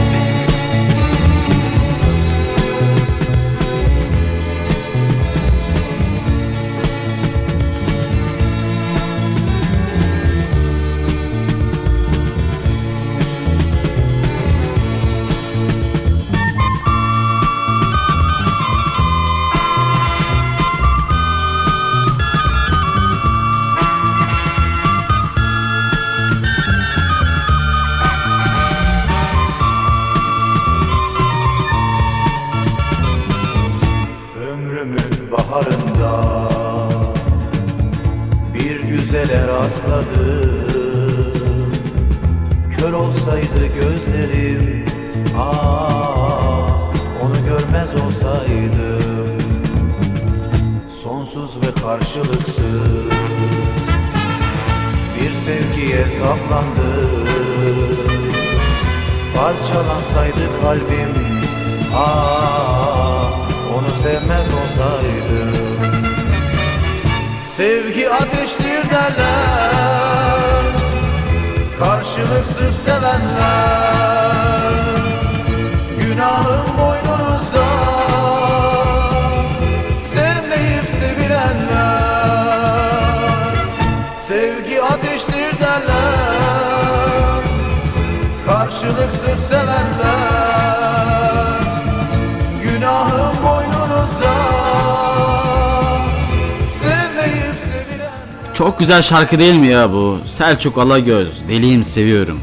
[98.89, 100.19] güzel şarkı değil mi ya bu?
[100.25, 102.39] Selçuk Alagöz, Deliyim Seviyorum.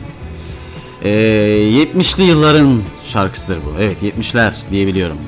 [1.02, 3.80] Ee, 70'li yılların şarkısıdır bu.
[3.80, 5.18] Evet 70'ler diyebiliyorum.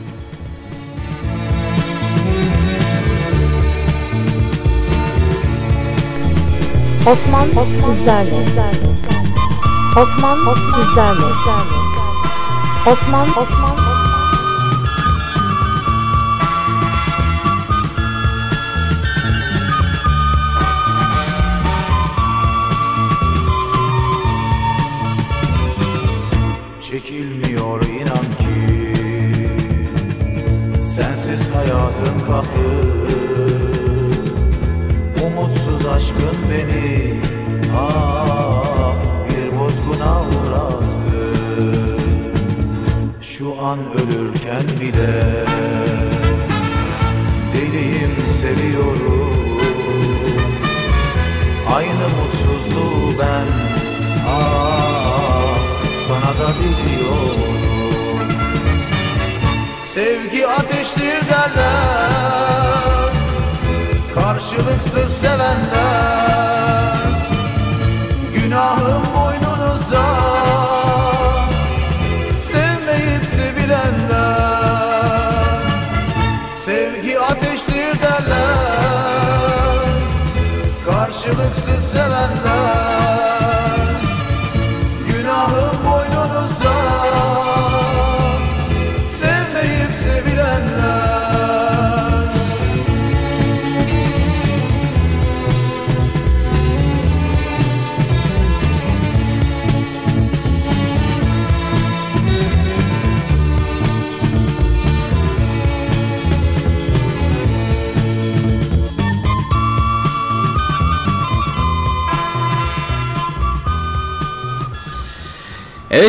[7.01, 8.35] Osman sizlerle.
[9.97, 10.39] Osman
[10.75, 11.25] sizlerle.
[12.87, 13.78] Osman Osman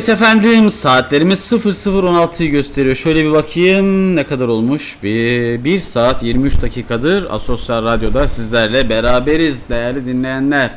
[0.09, 2.95] Efendim saatlerimiz 00.16'yı gösteriyor.
[2.95, 4.97] Şöyle bir bakayım ne kadar olmuş?
[5.03, 10.71] Bir, 1 saat 23 dakikadır Asosyal Radyo'da sizlerle beraberiz değerli dinleyenler.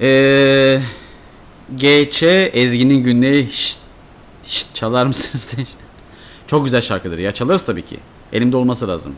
[0.00, 0.80] Ee,
[1.76, 2.22] GÇ
[2.52, 3.78] Ezgi'nin günleri şşt,
[4.46, 5.48] şşt, çalar mısınız?
[6.46, 7.96] Çok güzel şarkıdır ya çalarız tabii ki.
[8.32, 9.12] Elimde olması lazım.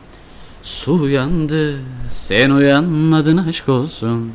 [0.63, 1.79] Su uyandı
[2.11, 4.33] sen uyanmadın aşk olsun.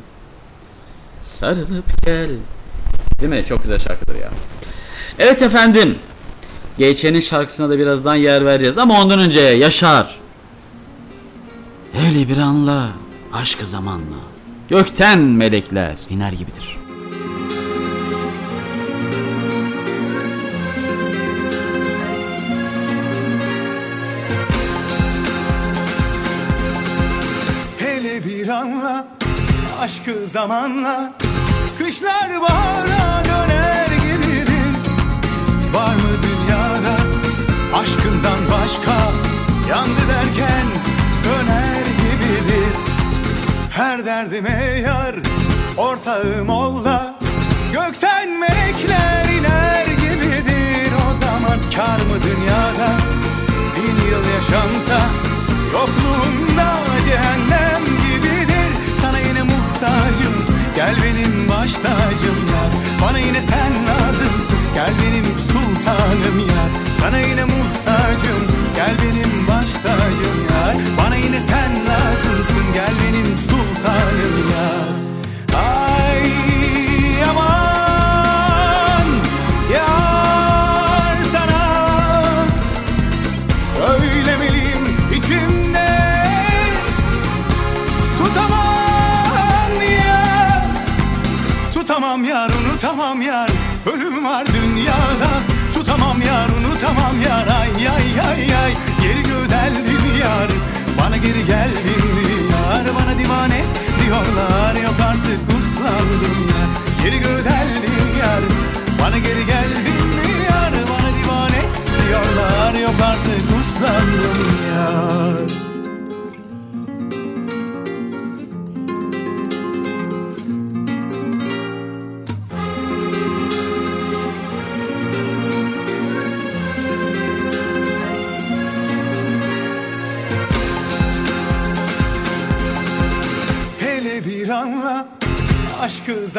[1.22, 2.30] Sarılıp gel.
[3.20, 3.44] Değil mi?
[3.48, 4.30] Çok güzel şarkıdır ya.
[5.18, 5.98] Evet efendim.
[6.78, 8.78] Geçenin şarkısına da birazdan yer vereceğiz.
[8.78, 10.18] Ama ondan önce Yaşar.
[11.92, 12.88] Hele bir anla,
[13.32, 14.16] aşkı zamanla.
[14.68, 16.78] Gökten melekler iner gibidir.
[27.78, 29.06] Hele bir anla,
[29.80, 31.12] aşkı zamanla.
[31.78, 32.93] Kışlar bahar
[44.34, 45.14] derdime yar
[45.76, 47.14] Ortağım ol da
[47.72, 51.58] Gökten melekler iner gibidir O zaman.
[51.76, 52.88] Kar mı dünyada?
[53.76, 55.06] Bin yıl yaşansa
[55.72, 56.13] Yokluğu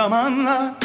[0.06, 0.85] zamanla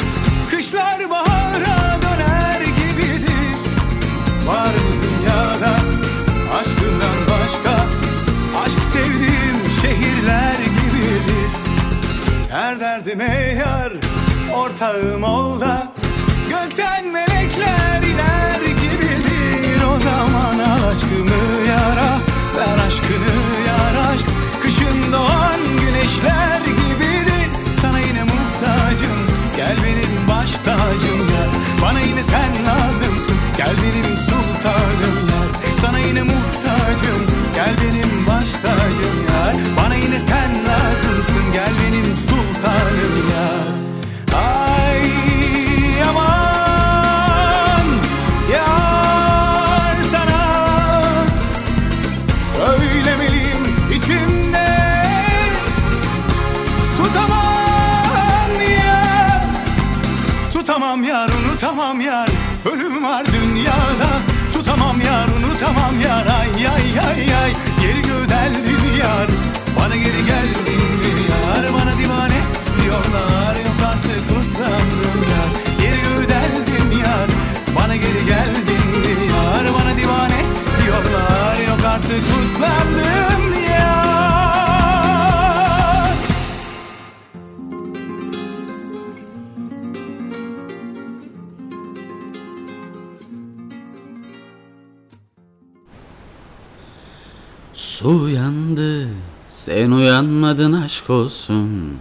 [101.11, 101.93] olsun.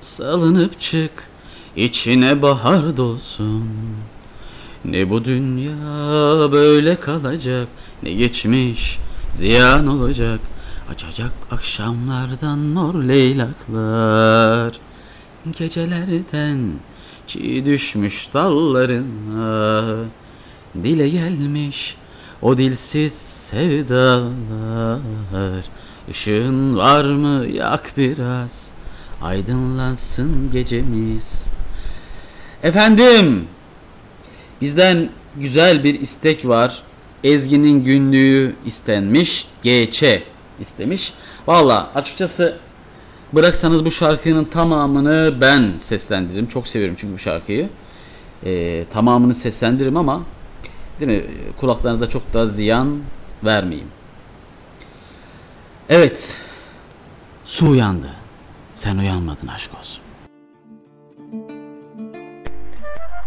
[0.00, 1.28] Salınıp çık,
[1.76, 3.70] içine bahar dolsun.
[4.84, 7.68] Ne bu dünya böyle kalacak,
[8.02, 8.98] ne geçmiş
[9.32, 10.40] ziyan olacak.
[10.90, 14.78] Açacak akşamlardan mor leylaklar.
[15.58, 16.72] Gecelerden
[17.26, 19.96] çiğ düşmüş dallarına.
[20.74, 21.96] Dile gelmiş
[22.42, 25.00] o dilsiz sevdalar
[26.10, 27.46] Işığın var mı?
[27.46, 28.70] Yak biraz.
[29.22, 31.46] Aydınlansın gecemiz.
[32.62, 33.44] Efendim
[34.60, 36.82] Bizden güzel bir istek var.
[37.24, 40.04] Ezgi'nin günlüğü istenmiş GÇ
[40.60, 41.12] istemiş.
[41.46, 42.56] Valla açıkçası
[43.32, 46.46] Bıraksanız bu şarkının tamamını ben seslendiririm.
[46.46, 47.68] Çok seviyorum çünkü bu şarkıyı.
[48.44, 50.22] Ee, Tamamını seslendiririm ama
[51.00, 51.24] Değil mi?
[51.60, 52.98] Kulaklarınıza çok da ziyan
[53.44, 53.88] vermeyeyim.
[55.88, 56.36] Evet.
[57.44, 58.10] Su uyandı.
[58.74, 60.02] Sen uyanmadın aşk olsun.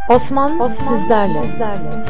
[0.10, 1.52] Osman, Osman sizlerle.
[1.52, 2.06] sizlerle.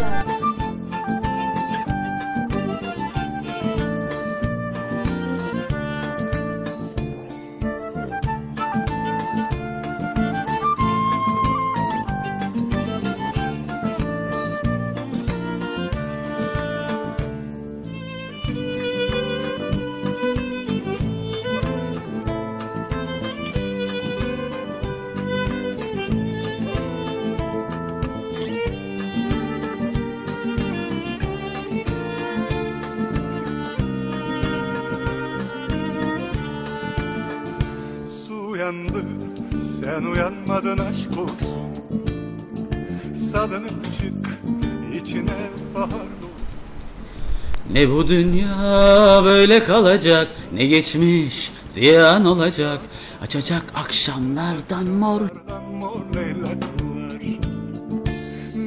[47.79, 52.79] Ne bu dünya böyle kalacak, ne geçmiş ziyan olacak.
[53.21, 55.21] Açacak akşamlardan mor.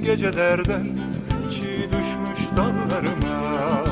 [0.02, 0.86] Gecelerden
[1.50, 3.84] çiğ düşmüş dallarıma.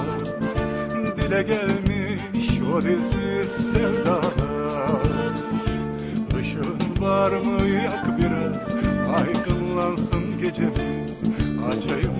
[1.16, 5.02] Dile gelmiş o dilsiz sevdalar.
[6.40, 8.74] Işığın var mı yak biraz?
[9.16, 11.24] Aydınlansın gecemiz.
[11.68, 12.19] Açayım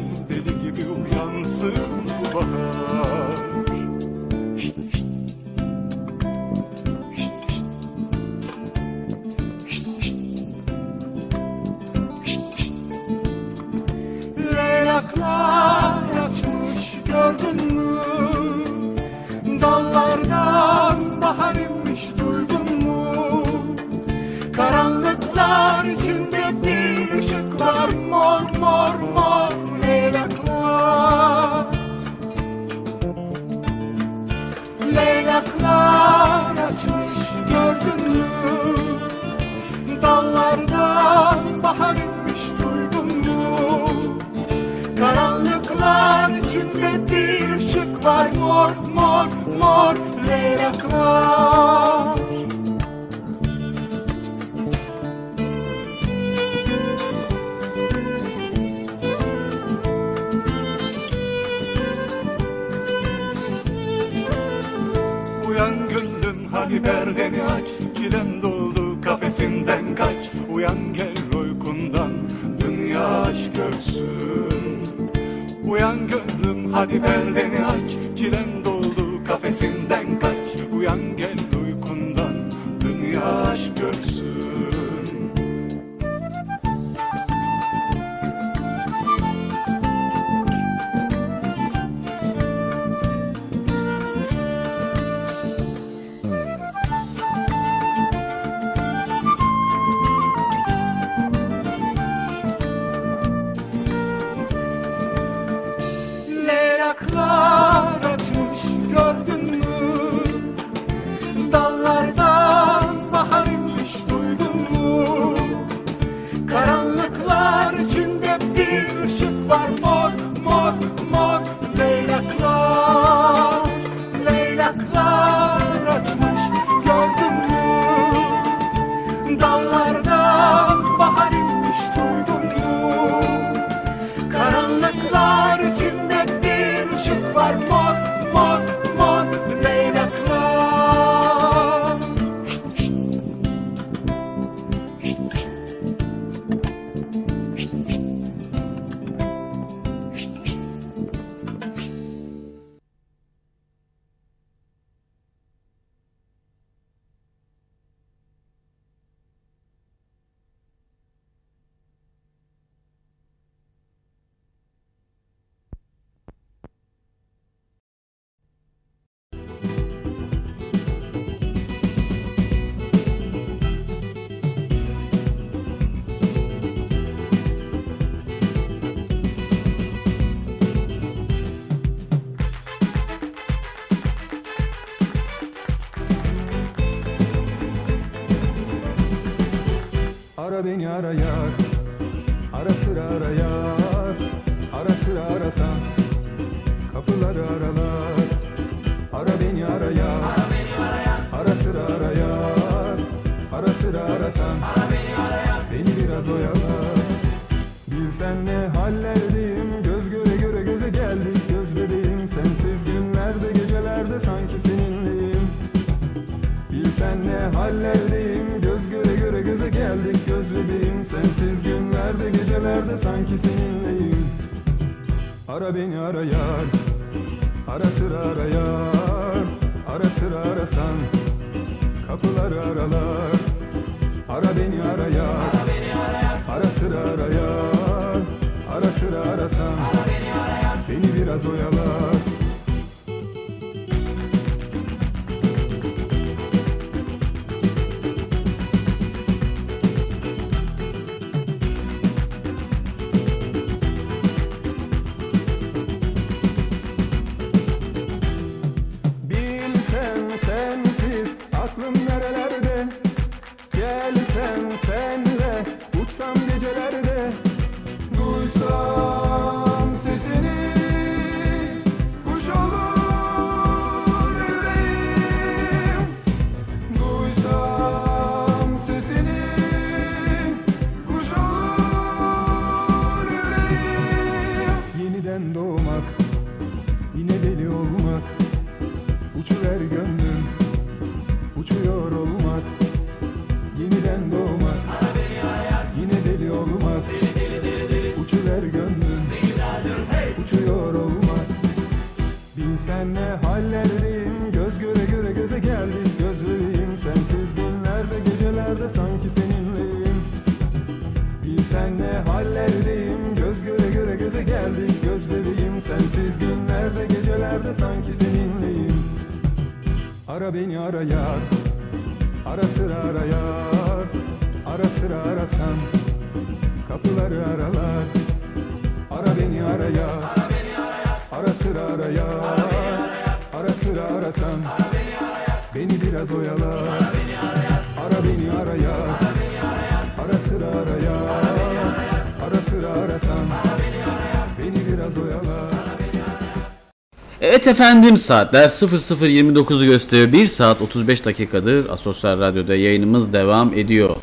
[347.60, 350.32] Evet efendim saatler 00.29'u gösteriyor.
[350.32, 354.16] 1 saat 35 dakikadır Asosyal Radyo'da yayınımız devam ediyor.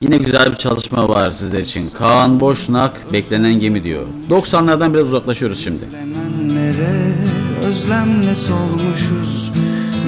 [0.00, 1.90] Yine güzel bir çalışma var sizler için.
[1.90, 4.06] Kaan Boşnak beklenen gemi diyor.
[4.30, 5.76] 90'lardan biraz uzaklaşıyoruz şimdi.
[5.76, 7.14] Özlenenlere
[7.64, 9.52] özlemle solmuşuz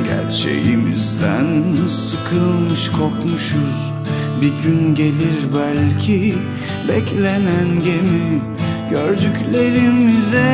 [0.08, 1.46] Gerçeğimizden
[1.88, 3.92] sıkılmış kopmuşuz
[4.40, 6.34] Bir gün gelir belki
[6.88, 8.40] beklenen gemi
[8.90, 10.50] Gördüklerimize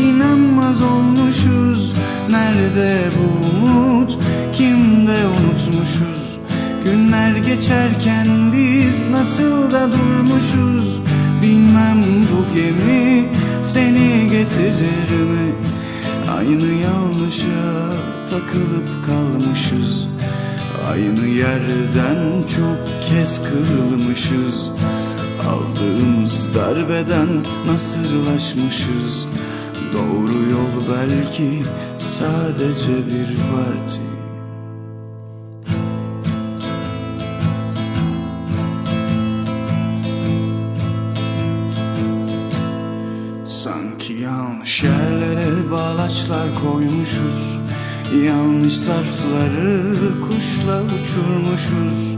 [0.00, 1.94] inanmaz olmuşuz.
[2.30, 4.18] Nerede bu umut?
[4.52, 6.36] Kimde unutmuşuz?
[6.84, 11.00] Günler geçerken biz nasıl da durmuşuz?
[11.42, 13.28] Bilmem bu gemi
[13.62, 15.52] seni getirir mi?
[16.38, 17.92] Aynı yanlışa
[18.30, 20.08] takılıp kalmışız.
[20.90, 22.78] Aynı yerden çok
[23.08, 24.70] kez kırılmışız
[25.48, 27.28] Aldığımız darbeden
[27.66, 29.26] nasırlaşmışız.
[29.92, 31.62] Doğru yol belki
[31.98, 34.00] sadece bir parti.
[43.44, 47.58] Sanki yanlış yerlere bağlaçlar koymuşuz.
[48.24, 49.94] Yanlış zarfları
[50.28, 52.16] kuşla uçurmuşuz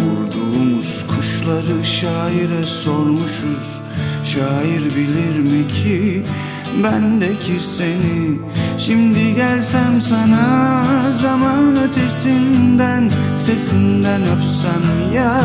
[0.00, 3.80] Vurduğumuz kuşları şaire sormuşuz.
[4.24, 6.22] Şair bilir mi ki
[6.82, 8.38] bendeki seni?
[8.78, 15.40] Şimdi gelsem sana zaman ötesinden Sesinden öpsem ya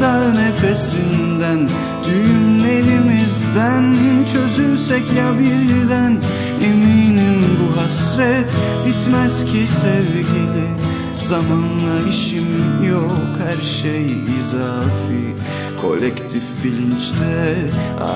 [0.00, 1.68] da nefesinden.
[2.06, 3.94] Düğümlerimizden
[4.32, 6.16] çözülsek ya birden
[6.64, 8.56] Eminim bu hasret
[8.86, 10.81] bitmez ki sevgili
[11.22, 12.46] Zamanla işim
[12.90, 14.06] yok her şey
[14.38, 15.34] izafi.
[15.80, 17.56] Kolektif bilinçte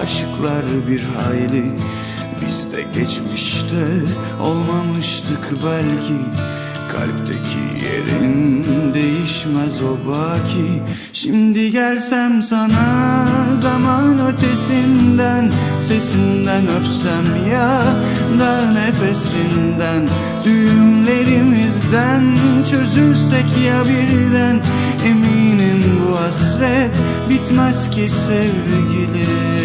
[0.03, 1.65] aşıklar bir hayli.
[2.47, 3.87] Biz de geçmişte
[4.41, 6.19] olmamıştık belki
[6.97, 8.65] Kalpteki yerin
[8.95, 10.83] değişmez o baki.
[11.13, 15.51] Şimdi gelsem sana zaman ötesinden
[15.81, 17.83] Sesinden öpsem ya
[18.39, 20.09] da nefesinden.
[20.45, 22.25] Düğümlerimizden
[22.71, 24.61] çözülsek ya birden
[25.07, 29.56] Eminim bu hasret bitmez ki sevgilim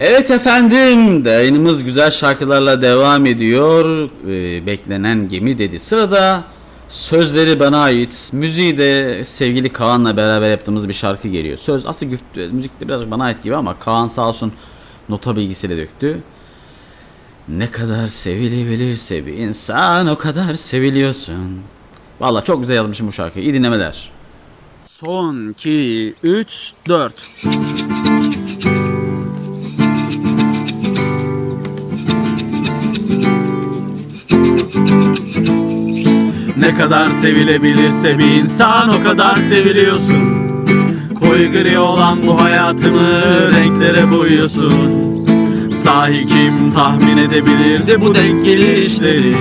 [0.00, 4.10] Evet efendim, yayınımız güzel şarkılarla devam ediyor.
[4.28, 5.78] Ee, beklenen gemi dedi.
[5.78, 6.44] Sırada
[6.88, 11.56] sözleri bana ait, müziği de sevgili Kaan'la beraber yaptığımız bir şarkı geliyor.
[11.56, 14.52] Söz aslında güf- müzik de biraz bana ait gibi ama Kaan sağ olsun
[15.08, 16.18] nota bilgisiyle döktü.
[17.48, 21.60] Ne kadar sevilebilirse bir insan o kadar seviliyorsun.
[22.20, 23.44] Valla çok güzel yazmışım bu şarkıyı.
[23.44, 24.10] İyi dinlemeler.
[24.86, 27.14] Son 2, 3, 4.
[36.58, 40.38] Ne kadar sevilebilirse bir insan o kadar seviliyorsun.
[41.20, 43.10] Koyu gri olan bu hayatımı
[43.52, 44.72] renklere boyuyorsun.
[45.70, 49.34] Sahi kim tahmin edebilirdi bu denk gelişleri?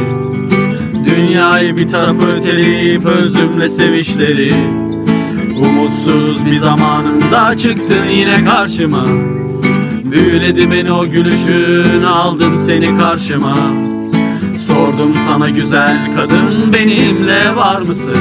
[1.06, 4.54] Dünyayı bir tarafa öteleyip özümle sevişleri.
[5.62, 9.06] Umutsuz bir zamanında çıktın yine karşıma.
[10.12, 13.56] Büyüledi beni o gülüşün aldım seni karşıma
[14.98, 18.18] Sordum sana güzel kadın benimle var mısın?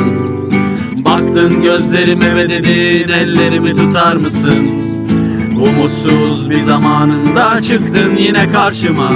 [1.05, 4.71] Baktın gözlerime ve dedin ellerimi tutar mısın?
[5.57, 9.11] Umutsuz bir zamanında çıktın yine karşıma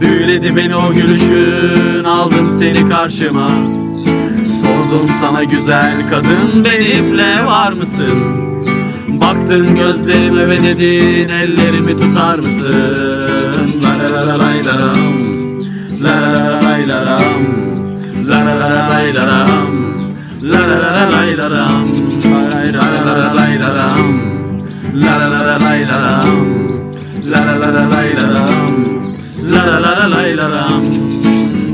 [0.00, 3.48] Büyüledi beni o gülüşün aldım seni karşıma
[4.62, 8.18] Sordum sana güzel kadın benimle var mısın?
[9.08, 13.26] Baktın gözlerime ve dedin ellerimi tutar mısın?
[13.82, 15.25] La la la la la la
[15.98, 17.40] La la la la la lam
[18.26, 19.70] La la la la la la lam
[20.42, 21.84] La la la la la la lam
[22.22, 26.92] La la la la la la lam La la la la la la lam
[27.24, 29.06] La la la la la la lam
[29.42, 30.82] La la la la la la lam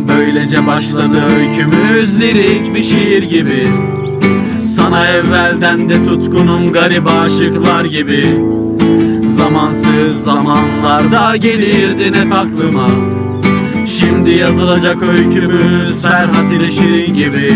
[0.08, 3.68] Böylece başladı öykümüz lirik bir şiir gibi
[4.76, 8.36] Sana evvelden de tutkunum garip aşıklar gibi
[9.36, 12.88] Zamansız zamanlarda gelirdin hep aklıma
[14.12, 17.52] Şimdi yazılacak öykümüz Ferhat ile Şirin gibi.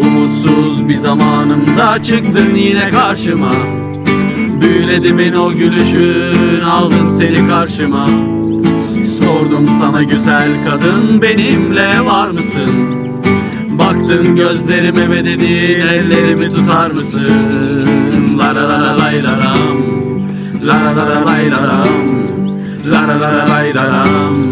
[0.00, 3.52] Umutsuz bir zamanımda çıktın yine karşıma.
[4.60, 8.06] Büyüledi beni o gülüşün aldım seni karşıma.
[9.20, 12.70] Sordum sana güzel kadın benimle var mısın?
[13.78, 17.26] Baktın gözlerime ve dedin ellerimi tutar mısın?
[18.38, 19.82] La la la la lay la lam
[20.66, 22.12] La la la la lay la lam
[22.84, 24.51] La la la la lay la lam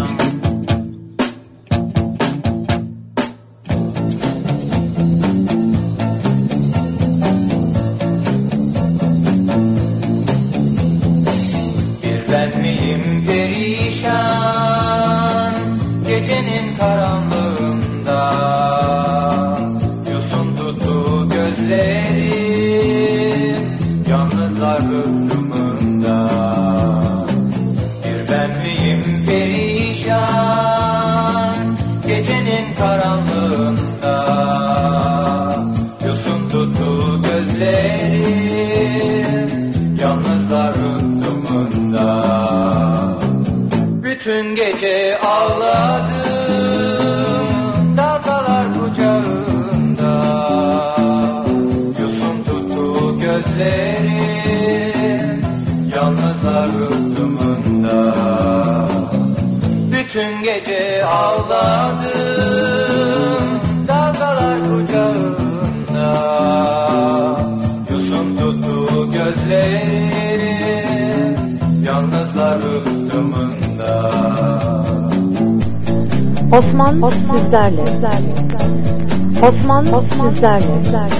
[80.41, 81.11] Dertler Dertler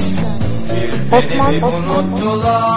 [1.12, 2.71] Osman Osman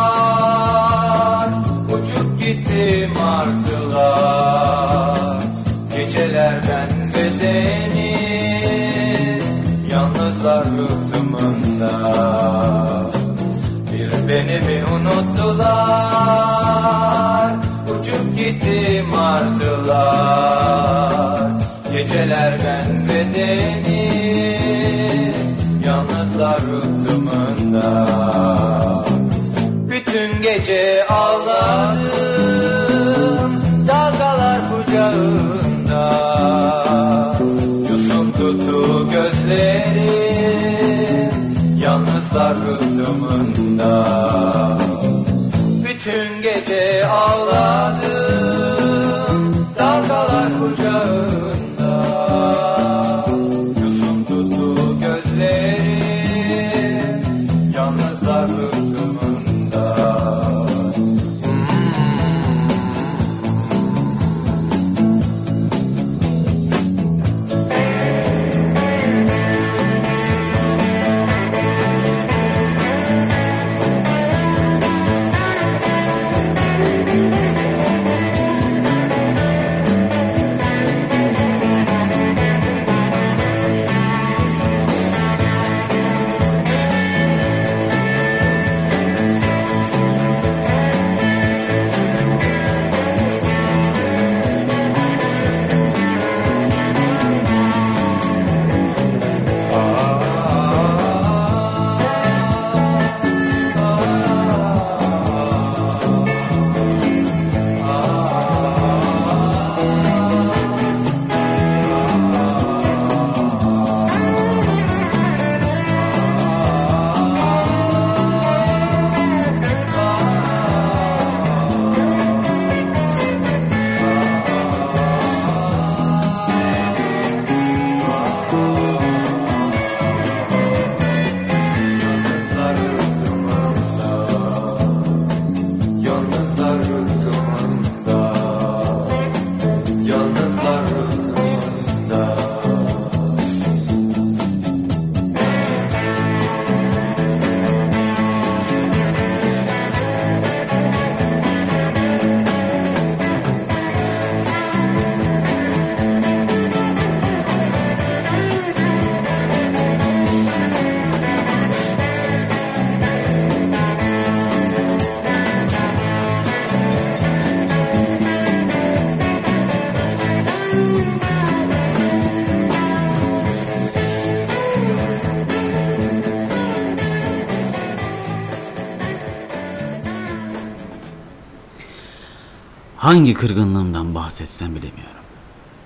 [183.15, 185.24] hangi kırgınlığımdan bahsetsem bilemiyorum.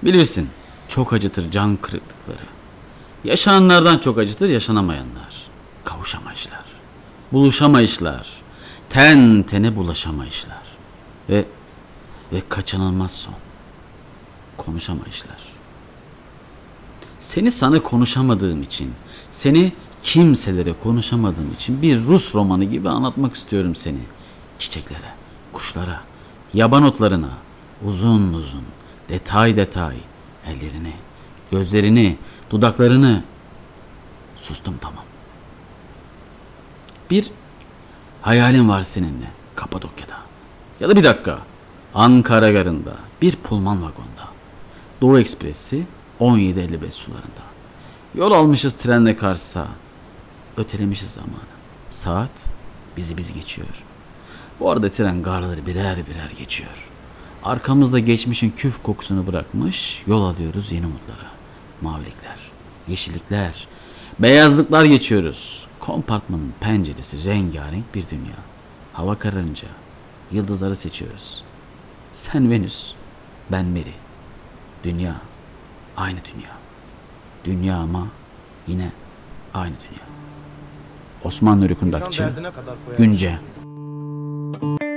[0.03, 0.49] Bilirsin
[0.89, 2.47] çok acıtır can kırıklıkları.
[3.25, 5.43] Yaşananlardan çok acıtır yaşanamayanlar.
[5.85, 6.65] Kavuşamayışlar.
[7.33, 8.29] Buluşamayışlar.
[8.91, 10.63] Ten tene bulaşamayışlar.
[11.29, 11.45] Ve
[12.33, 13.35] ve kaçınılmaz son.
[14.57, 15.39] Konuşamayışlar.
[17.19, 18.93] Seni sana konuşamadığım için,
[19.31, 19.73] seni
[20.03, 24.01] kimselere konuşamadığım için bir Rus romanı gibi anlatmak istiyorum seni.
[24.59, 25.13] Çiçeklere,
[25.53, 26.01] kuşlara,
[26.55, 27.31] yaban otlarına,
[27.85, 28.65] uzun uzun,
[29.09, 29.97] detay detay,
[30.47, 30.93] ellerini,
[31.51, 32.16] gözlerini,
[32.51, 33.23] dudaklarını.
[34.37, 35.05] Sustum tamam.
[37.11, 37.31] Bir
[38.23, 40.16] hayalim var seninle Kapadokya'da.
[40.81, 41.39] Ya da bir dakika.
[41.95, 44.29] Ankara garında bir pulman vagonda.
[45.01, 45.87] Doğu Ekspresi
[46.20, 47.49] 17.55 sularında.
[48.15, 49.69] Yol almışız trenle Kars'a.
[50.57, 51.59] Ötelemişiz zamanı.
[51.91, 52.31] Saat
[52.97, 53.85] bizi biz geçiyor.
[54.61, 56.91] Bu arada tren garları birer birer geçiyor.
[57.43, 61.31] Arkamızda geçmişin küf kokusunu bırakmış yol alıyoruz yeni umutlara.
[61.81, 62.37] Mavilikler,
[62.89, 63.69] yeşillikler,
[64.19, 65.67] beyazlıklar geçiyoruz.
[65.81, 68.37] Kompartmanın penceresi rengarenk bir dünya.
[68.93, 69.69] Hava kararınca
[70.33, 71.45] yıldızları seçiyoruz.
[72.13, 72.93] Sen Venüs,
[73.53, 73.95] ben Meri.
[74.85, 75.15] Dünya,
[75.97, 76.51] aynı dünya.
[77.45, 78.07] Dünya ama
[78.67, 78.93] yine
[79.55, 80.07] aynı dünya.
[81.25, 82.99] Osman Nuri Kundakçı, derdine kadar koyar.
[82.99, 83.39] Günce.
[84.53, 84.88] Thank you.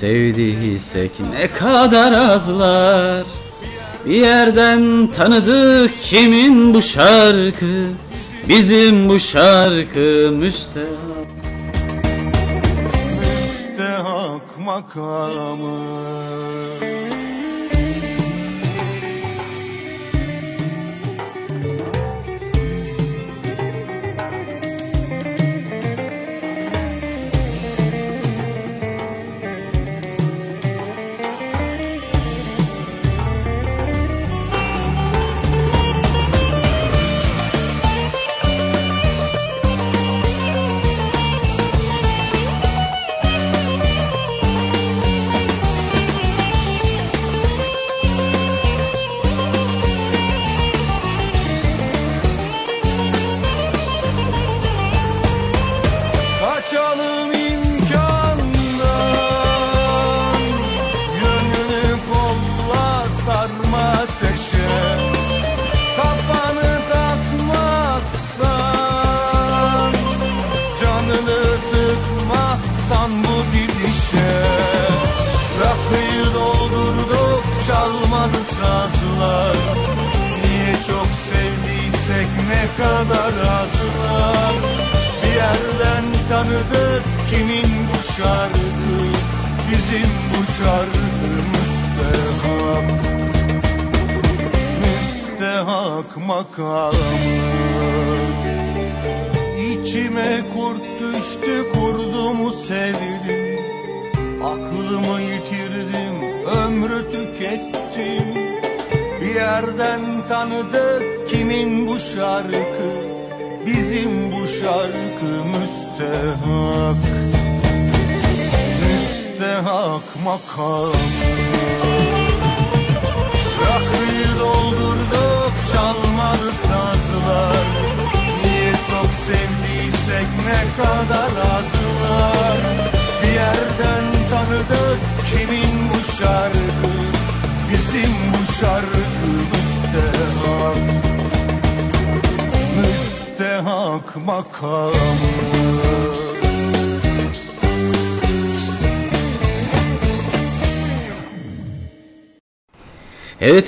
[0.00, 3.26] Sevdiysek ne kadar azlar.
[4.06, 7.86] Bir yerden tanıdık kimin bu şarkı?
[8.48, 10.88] Bizim bu şarkı müstehak.
[13.20, 16.29] Müstehak makamı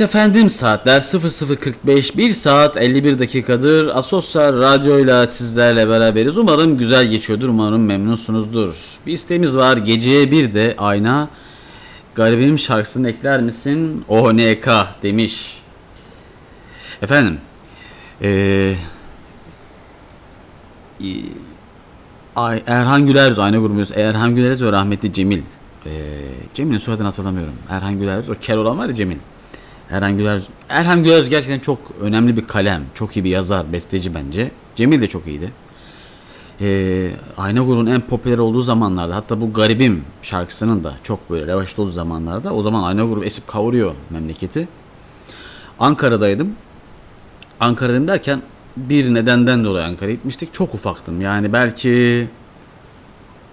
[0.02, 6.38] Efendim saatler 00.45 1 saat 51 dakikadır Asosyal Radyo'yla sizlerle beraberiz.
[6.38, 8.76] Umarım güzel geçiyordur, umarım memnunsunuzdur.
[9.06, 11.28] Bir isteğimiz var geceye bir de ayna
[12.14, 14.04] garibim şarkısını ekler misin?
[14.08, 14.68] ONK
[15.02, 15.62] demiş.
[17.02, 17.38] Efendim
[18.22, 18.74] ee,
[22.36, 25.42] Ay, Erhan Güler Ayna grubumuz Erhan Güler ve rahmetli Cemil
[25.86, 25.90] ee,
[26.54, 27.54] Cemil'in soyadını hatırlamıyorum.
[27.68, 29.16] Erhan Güler o kel olan var ya Cemil.
[29.92, 32.82] Erhan Güler, Erhan Güler gerçekten çok önemli bir kalem.
[32.94, 34.50] Çok iyi bir yazar, besteci bence.
[34.76, 35.52] Cemil de çok iyiydi.
[36.60, 41.82] Ee, Ayna grubunun en popüler olduğu zamanlarda hatta bu Garibim şarkısının da çok böyle revaçta
[41.82, 44.68] olduğu zamanlarda o zaman Ayna grubu esip kavuruyor memleketi.
[45.78, 46.54] Ankara'daydım.
[47.60, 48.42] Ankara'dayım derken
[48.76, 50.54] bir nedenden dolayı Ankara'ya gitmiştik.
[50.54, 51.20] Çok ufaktım.
[51.20, 52.28] Yani belki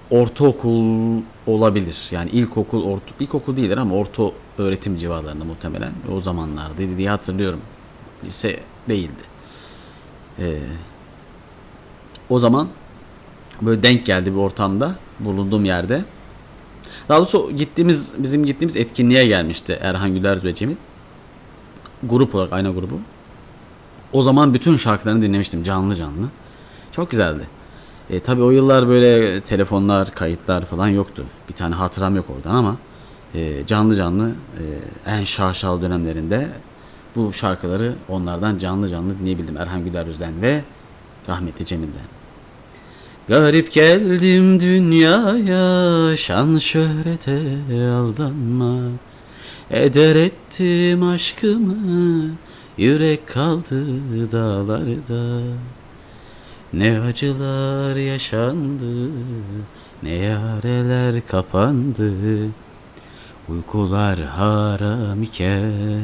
[0.09, 2.07] ortaokul olabilir.
[2.11, 4.23] Yani ilkokul, orta, ilkokul değildir ama orta
[4.57, 5.91] öğretim civarlarında muhtemelen.
[6.11, 7.61] O zamanlardaydı diye hatırlıyorum.
[8.23, 8.59] Lise
[8.89, 9.23] değildi.
[10.39, 10.59] Ee,
[12.29, 12.67] o zaman
[13.61, 16.05] böyle denk geldi bir ortamda bulunduğum yerde.
[17.09, 20.75] Daha doğrusu gittiğimiz bizim gittiğimiz etkinliğe gelmişti Erhan Güler ve Cemil.
[22.03, 22.99] Grup olarak aynı grubu.
[24.13, 26.27] O zaman bütün şarkılarını dinlemiştim canlı canlı.
[26.91, 27.58] Çok güzeldi.
[28.09, 31.25] E, tabii o yıllar böyle telefonlar, kayıtlar falan yoktu.
[31.49, 32.75] Bir tane hatıram yok oradan ama
[33.35, 34.63] e, canlı canlı e,
[35.11, 36.47] en şaşalı dönemlerinde
[37.15, 39.57] bu şarkıları onlardan canlı canlı dinleyebildim.
[39.57, 40.61] Erhan Güler Özden ve
[41.29, 42.19] rahmetli Cemil'den.
[43.27, 47.39] Garip geldim dünyaya şan şöhrete
[47.91, 48.79] aldanma
[49.71, 51.75] Eder ettim aşkımı
[52.77, 53.85] yürek kaldı
[54.31, 55.41] dağlarda
[56.73, 59.09] ne acılar yaşandı,
[60.03, 62.13] ne yareler kapandı.
[63.49, 66.01] Uykular haram iken,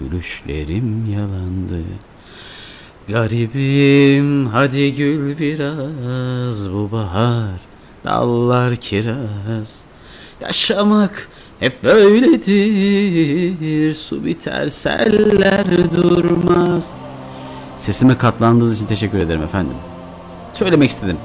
[0.00, 1.80] gülüşlerim yalandı.
[3.08, 7.60] Garibim hadi gül biraz bu bahar,
[8.04, 9.84] dallar kiraz.
[10.40, 11.28] Yaşamak
[11.58, 16.96] hep böyledir, su biter seller durmaz.
[17.76, 19.76] Sesime katlandığınız için teşekkür ederim efendim.
[20.52, 21.20] Söylemek istedim.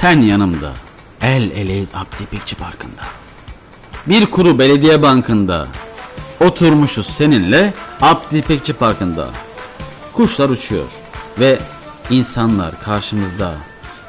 [0.00, 0.72] Sen yanımda.
[1.22, 3.02] El eleyiz Abdi Pikçi Parkı'nda.
[4.06, 5.68] Bir kuru belediye bankında.
[6.40, 9.28] Oturmuşuz seninle Abdi İpekçi Parkı'nda.
[10.12, 10.90] Kuşlar uçuyor
[11.38, 11.58] ve
[12.10, 13.54] insanlar karşımızda.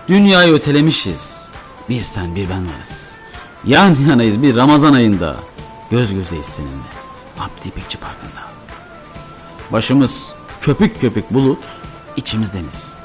[0.08, 1.50] Dünyayı ötelemişiz.
[1.90, 3.18] Bir sen bir ben varız.
[3.66, 5.36] Yan yanayız bir Ramazan ayında.
[5.90, 6.92] Göz gözeyiz seninle.
[7.40, 8.42] Abdi İpekçi Parkı'nda.
[9.72, 11.64] Başımız köpük köpük bulut,
[12.18, 13.01] içimiz deniz.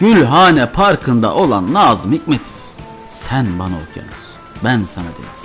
[0.00, 2.76] Gülhane Parkı'nda olan Nazım Hikmetiz.
[3.08, 4.28] Sen bana okyanus,
[4.64, 5.44] ben sana deniz.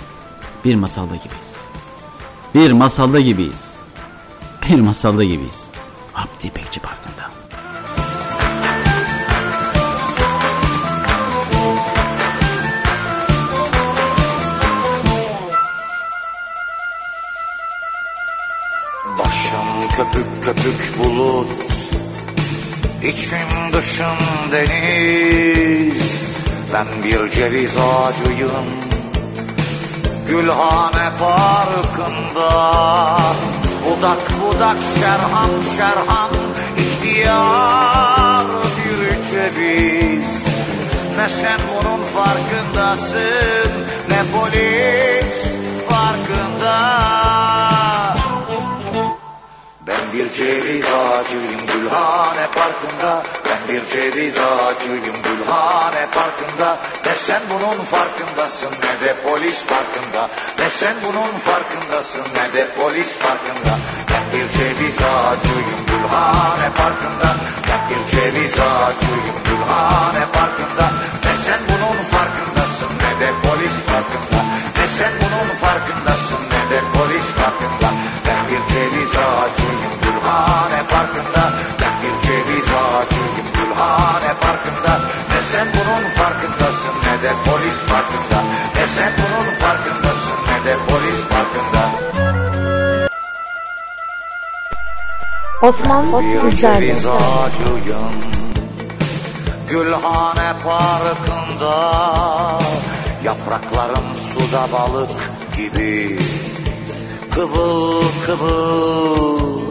[0.65, 1.65] Bir masalda gibiyiz.
[2.55, 3.79] Bir masalda gibiyiz.
[4.69, 5.71] Bir masalda gibiyiz.
[6.15, 7.29] Abdi İpekçi Parkı'nda.
[19.19, 21.74] Başım köpük köpük bulut
[23.05, 24.17] İçim dışım
[24.51, 26.27] deniz.
[26.73, 28.65] Ben bir ceviz ağacıyım
[30.29, 32.51] Gülhane parkında.
[33.85, 36.31] Budak budak şerhan şerhan
[36.77, 38.45] ihtiyar
[38.77, 40.29] bir ceviz.
[41.17, 43.71] Ne sen bunun farkındasın
[44.09, 45.53] Ne polis
[45.89, 47.24] farkında
[50.15, 53.23] bir ceviz ağacıyım Gülhane Parkı'nda.
[53.49, 56.77] Ben bir ceviz ağacıyım Gülhane Parkı'nda.
[57.05, 60.29] Ne sen bunun farkındasın ne de polis farkında
[60.59, 63.77] Ne sen bunun farkındasın ne de polis farkında
[64.11, 67.35] Ben bir ceviz ağacıyım Gülhane Parkı'nda.
[67.67, 70.64] Ben bir ceviz ağacıyım Gülhane Parkı'nda
[95.61, 96.85] Osman Bir Sizlerle.
[96.85, 98.13] ceviz ağacıyım
[99.69, 102.59] Gülhane Parkı'nda.
[103.23, 105.09] Yapraklarım suda balık
[105.57, 106.19] gibi.
[107.31, 109.61] Kıvıl kıvıl.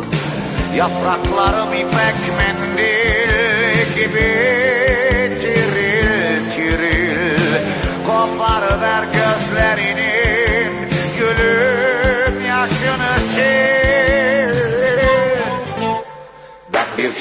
[0.77, 4.55] Yapraklarım ipek mendil gibi.
[5.41, 7.39] Tiril tiril.
[8.07, 10.89] Koparıver gözlerinin
[11.19, 11.74] Gülüm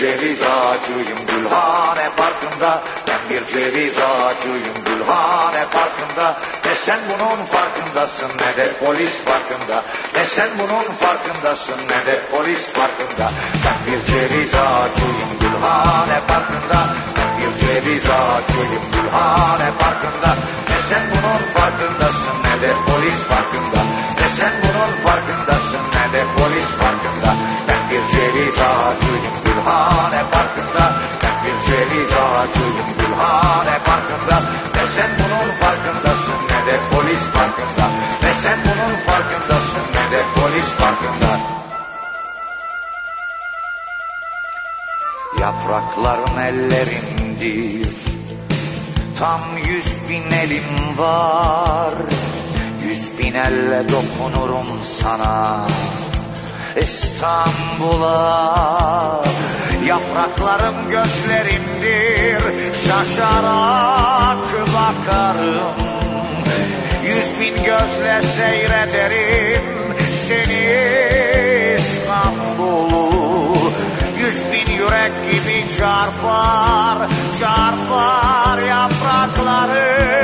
[0.04, 2.82] ceviz ağacıyım Gülhane Parkı'nda.
[3.08, 6.38] Ben bir ceviz ağacıyım Gülhane Parkı'nda.
[6.66, 9.84] Ne sen bunun farkındasın ne de polis farkında.
[10.16, 13.32] Ne sen bunun farkındasın ne de polis farkında.
[13.66, 16.80] Ben bir ceviz ağacıyım Gülhane Parkı'nda.
[17.18, 20.36] Ben bir ceviz ağacıyım Gülhane Parkı'nda.
[20.70, 23.93] Ne sen bunun farkındasın ne de polis farkında
[31.94, 34.38] biz ağaçıyız Gülhane farkında
[34.76, 37.94] Ne sen bunun farkındasın ne de polis farkındasın
[39.94, 40.24] ne de
[49.20, 51.94] Tam yüz bin elim var.
[52.84, 54.68] Yüz bin elle dokunurum
[55.02, 55.65] sana.
[56.82, 58.54] İstanbul'a.
[59.86, 62.41] Yapraklarım gözlerimdir
[62.88, 64.38] Şaşarak
[64.74, 65.74] bakarım.
[67.04, 69.64] Yüz bin gözle seyrederim
[70.28, 70.64] Seni
[71.78, 73.10] İstanbul'u.
[74.18, 77.10] Yüz bin yürek gibi çarpar
[77.40, 80.23] Çarpar yaprakları.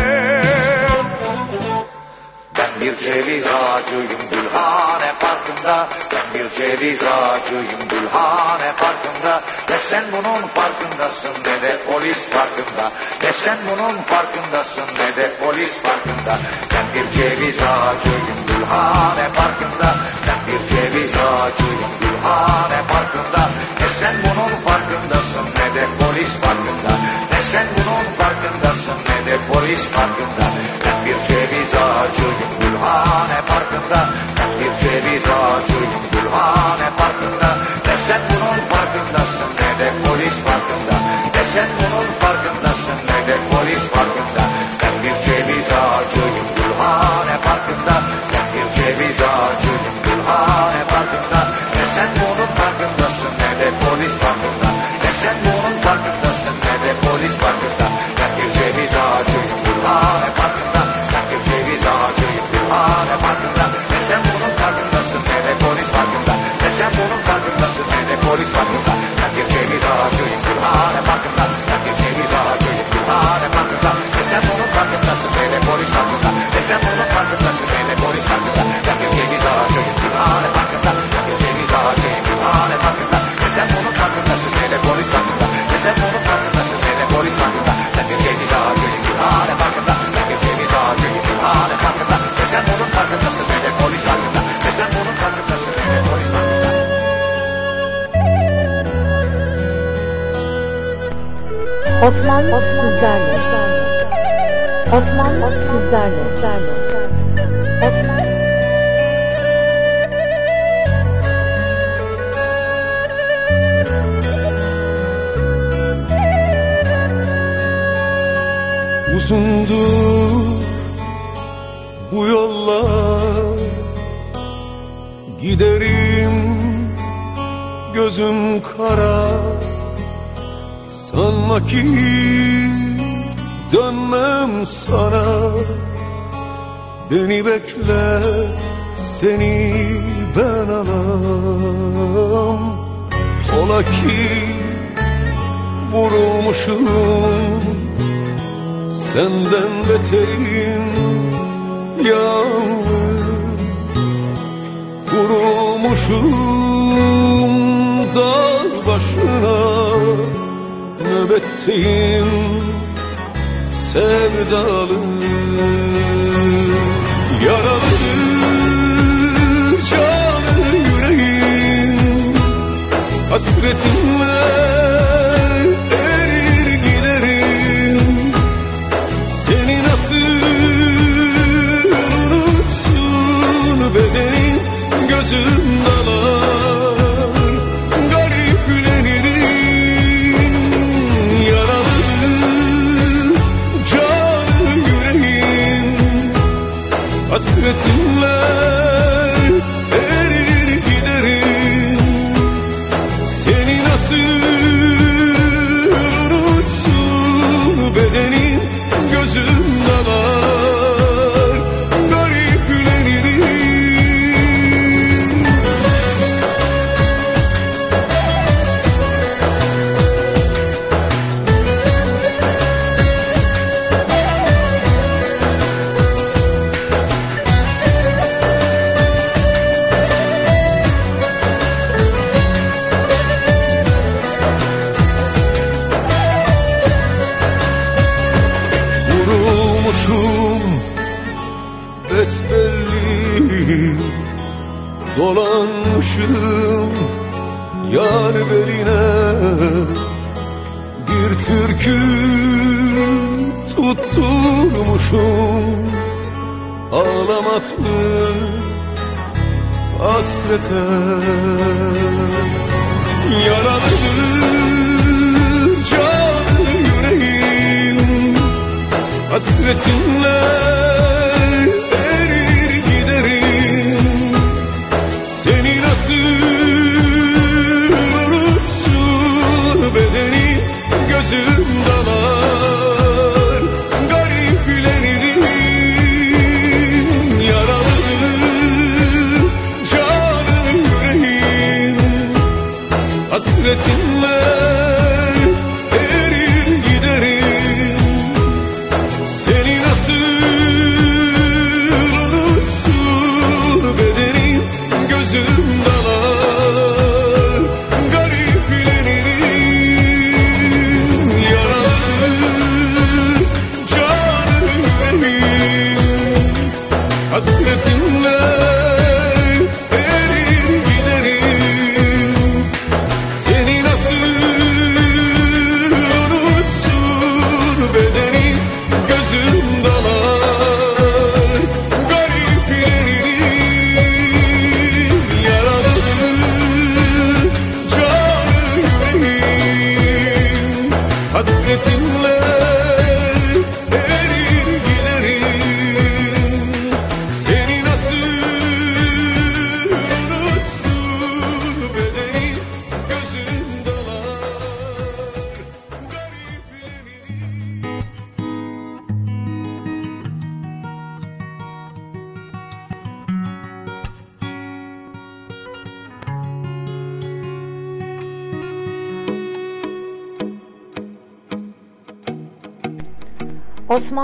[2.81, 5.87] Bir ceviz ağacıyım Gülhane parkında.
[6.11, 9.41] Ben bir ceviz ağacıyım Gülhane parkında.
[9.69, 12.91] Ne sen bunun farkındasın ne de polis farkında.
[13.23, 16.37] Ne sen bunun farkındasın ne de polis farkında.
[16.73, 19.95] Ben bir ceviz ağacıyım Gülhane parkında.
[20.27, 23.49] Ben bir ceviz ağacıyım Gülhane parkında.
[23.79, 26.91] Ne sen bunun farkındasın ne de polis farkında.
[27.31, 30.28] Ne sen bunun farkındasın ne de polis farkında.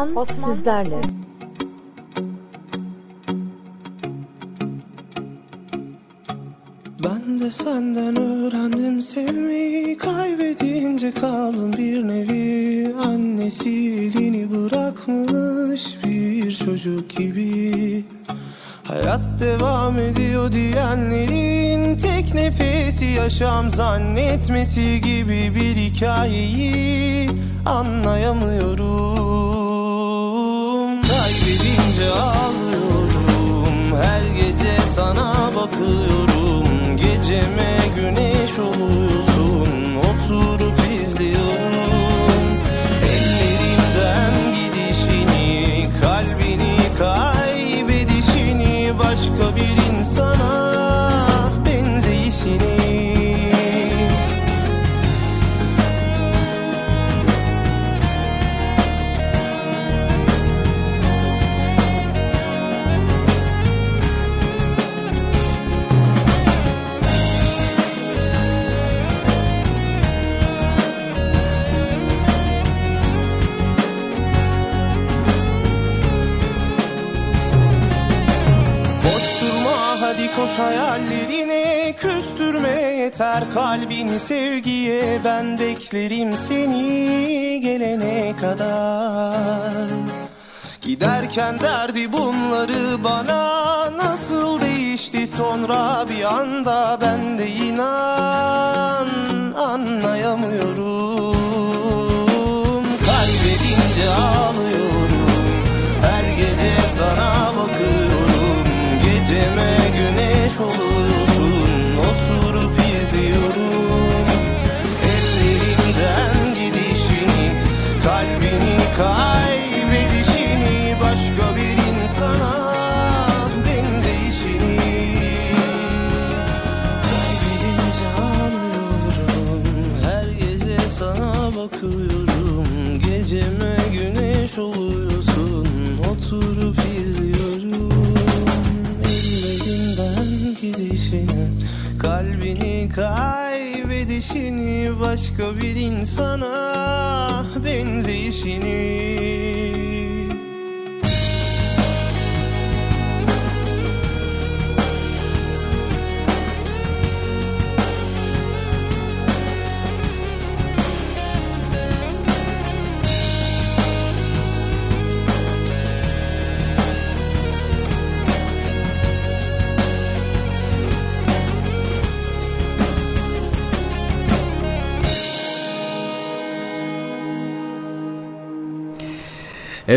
[0.06, 0.56] Osman, Osman.
[0.56, 1.02] sizlerle.
[7.04, 12.94] Ben de senden öğrendim sevmeyi Kaybedince kaldım bir nevi.
[12.96, 18.04] Annesi elini bırakmış bir çocuk gibi.
[18.84, 24.25] Hayat devam ediyor diyenlerin Tek nefesi yaşam zannetmesi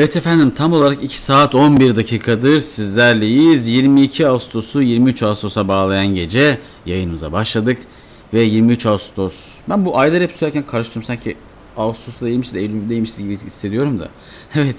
[0.08, 3.68] Evet efendim tam olarak 2 saat 11 dakikadır sizlerleyiz.
[3.68, 7.78] 22 Ağustos'u 23 Ağustos'a bağlayan gece yayınımıza başladık.
[8.32, 9.34] Ve 23 Ağustos.
[9.68, 11.36] Ben bu ayları hep söylerken karıştırdım sanki
[11.76, 14.08] Ağustos'taymışız da Eylül'deymişiz gibi hissediyorum da.
[14.54, 14.76] Evet.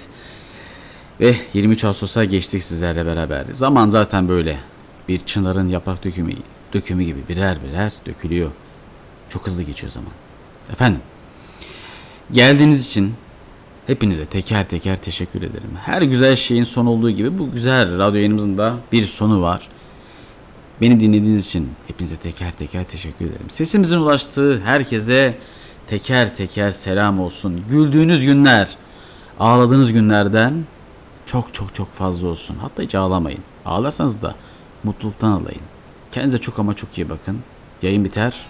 [1.20, 3.44] Ve 23 Ağustos'a geçtik sizlerle beraber.
[3.52, 4.58] Zaman zaten böyle.
[5.08, 6.32] Bir çınarın yaprak dökümü,
[6.74, 8.50] dökümü gibi birer birer dökülüyor.
[9.28, 10.12] Çok hızlı geçiyor zaman.
[10.72, 11.00] Efendim.
[12.32, 13.14] Geldiğiniz için
[13.86, 15.70] Hepinize teker teker teşekkür ederim.
[15.82, 19.68] Her güzel şeyin son olduğu gibi bu güzel radyo yayınımızın da bir sonu var.
[20.80, 23.50] Beni dinlediğiniz için hepinize teker teker teşekkür ederim.
[23.50, 25.38] Sesimizin ulaştığı herkese
[25.86, 27.64] teker teker selam olsun.
[27.70, 28.76] Güldüğünüz günler,
[29.40, 30.64] ağladığınız günlerden
[31.26, 32.56] çok çok çok fazla olsun.
[32.60, 33.40] Hatta hiç ağlamayın.
[33.64, 34.34] Ağlarsanız da
[34.84, 35.62] mutluluktan alayın.
[36.12, 37.38] Kendinize çok ama çok iyi bakın.
[37.82, 38.46] Yayın biter.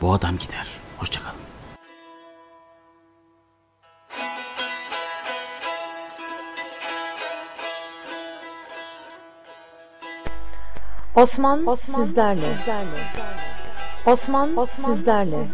[0.00, 0.66] Bu adam gider.
[0.98, 1.39] Hoşçakalın.
[11.14, 12.56] Osman, Osman sizlerle.
[14.06, 15.48] Osman, Osman sizlerle.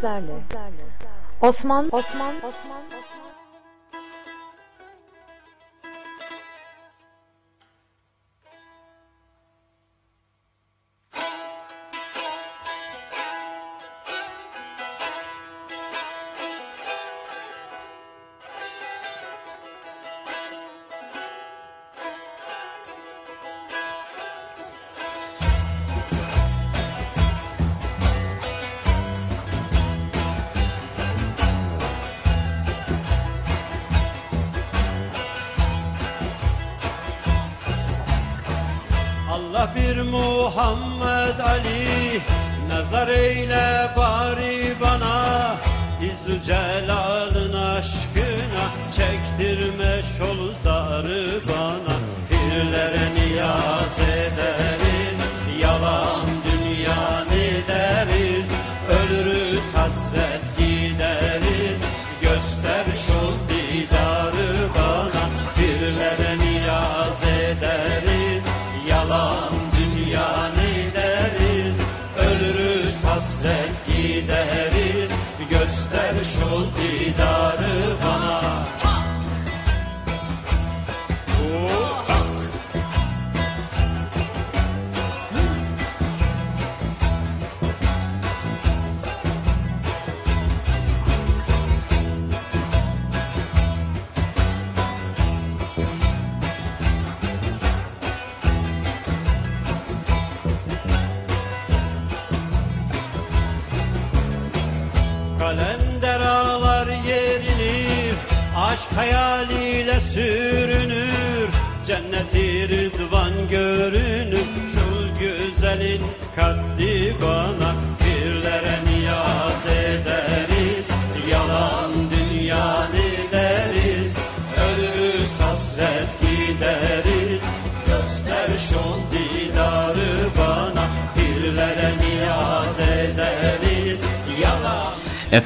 [1.40, 3.25] Osman, Osman, Osman, Allah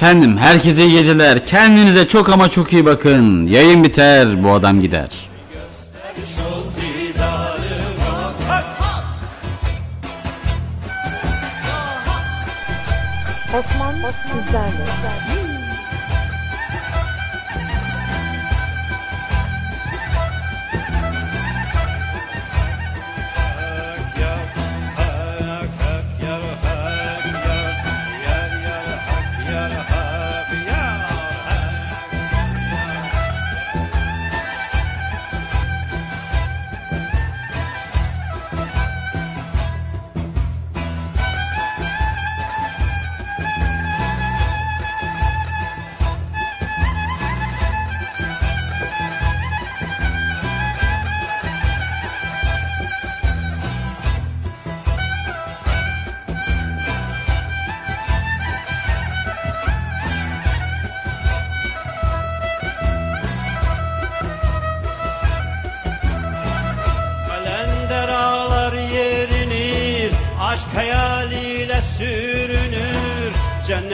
[0.01, 1.45] Efendim herkese iyi geceler.
[1.45, 3.47] Kendinize çok ama çok iyi bakın.
[3.47, 5.30] Yayın biter bu adam gider.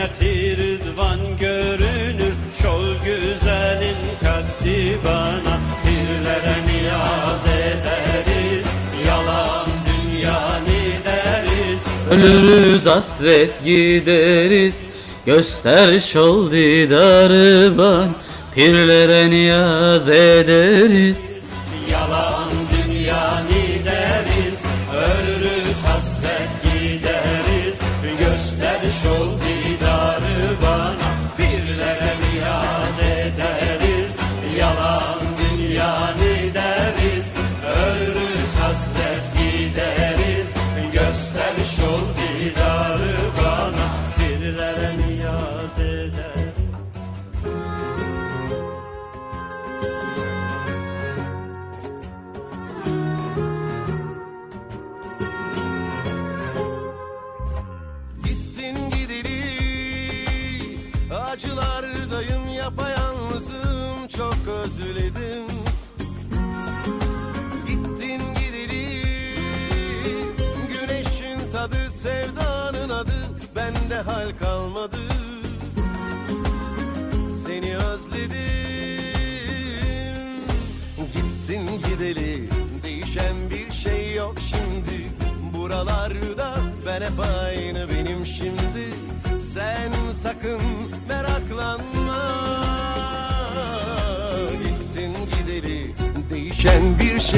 [0.08, 5.60] nimeti rıdvan görünür Şol güzelin kaddi bana.
[5.84, 8.66] Pirlere niyaz ederiz
[9.08, 10.60] Yalan dünya
[11.06, 11.82] deriz
[12.12, 14.86] Ölürüz hasret gideriz
[15.26, 18.10] Göster şol didarı ban
[18.56, 21.22] Pirlere niyaz ederiz.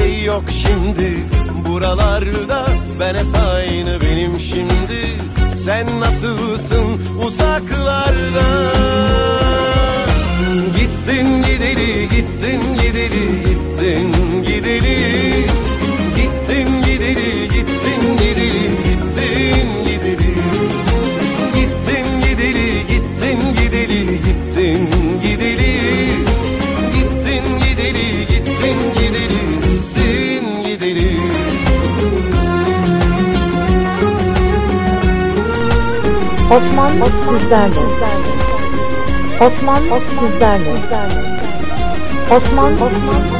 [0.00, 1.16] şey yok şimdi.
[1.68, 2.66] Buralarda
[3.00, 5.20] ben hep aynı benim şimdi.
[5.50, 8.72] Sen nasılsın uzaklarda?
[10.78, 15.19] Gittin gideli gittin gideli gittin gideli.
[36.50, 37.80] Osmanlı bizlerle.
[39.40, 40.72] Osmanlı bizlerle.
[42.30, 43.39] Osmanlı bizlerle.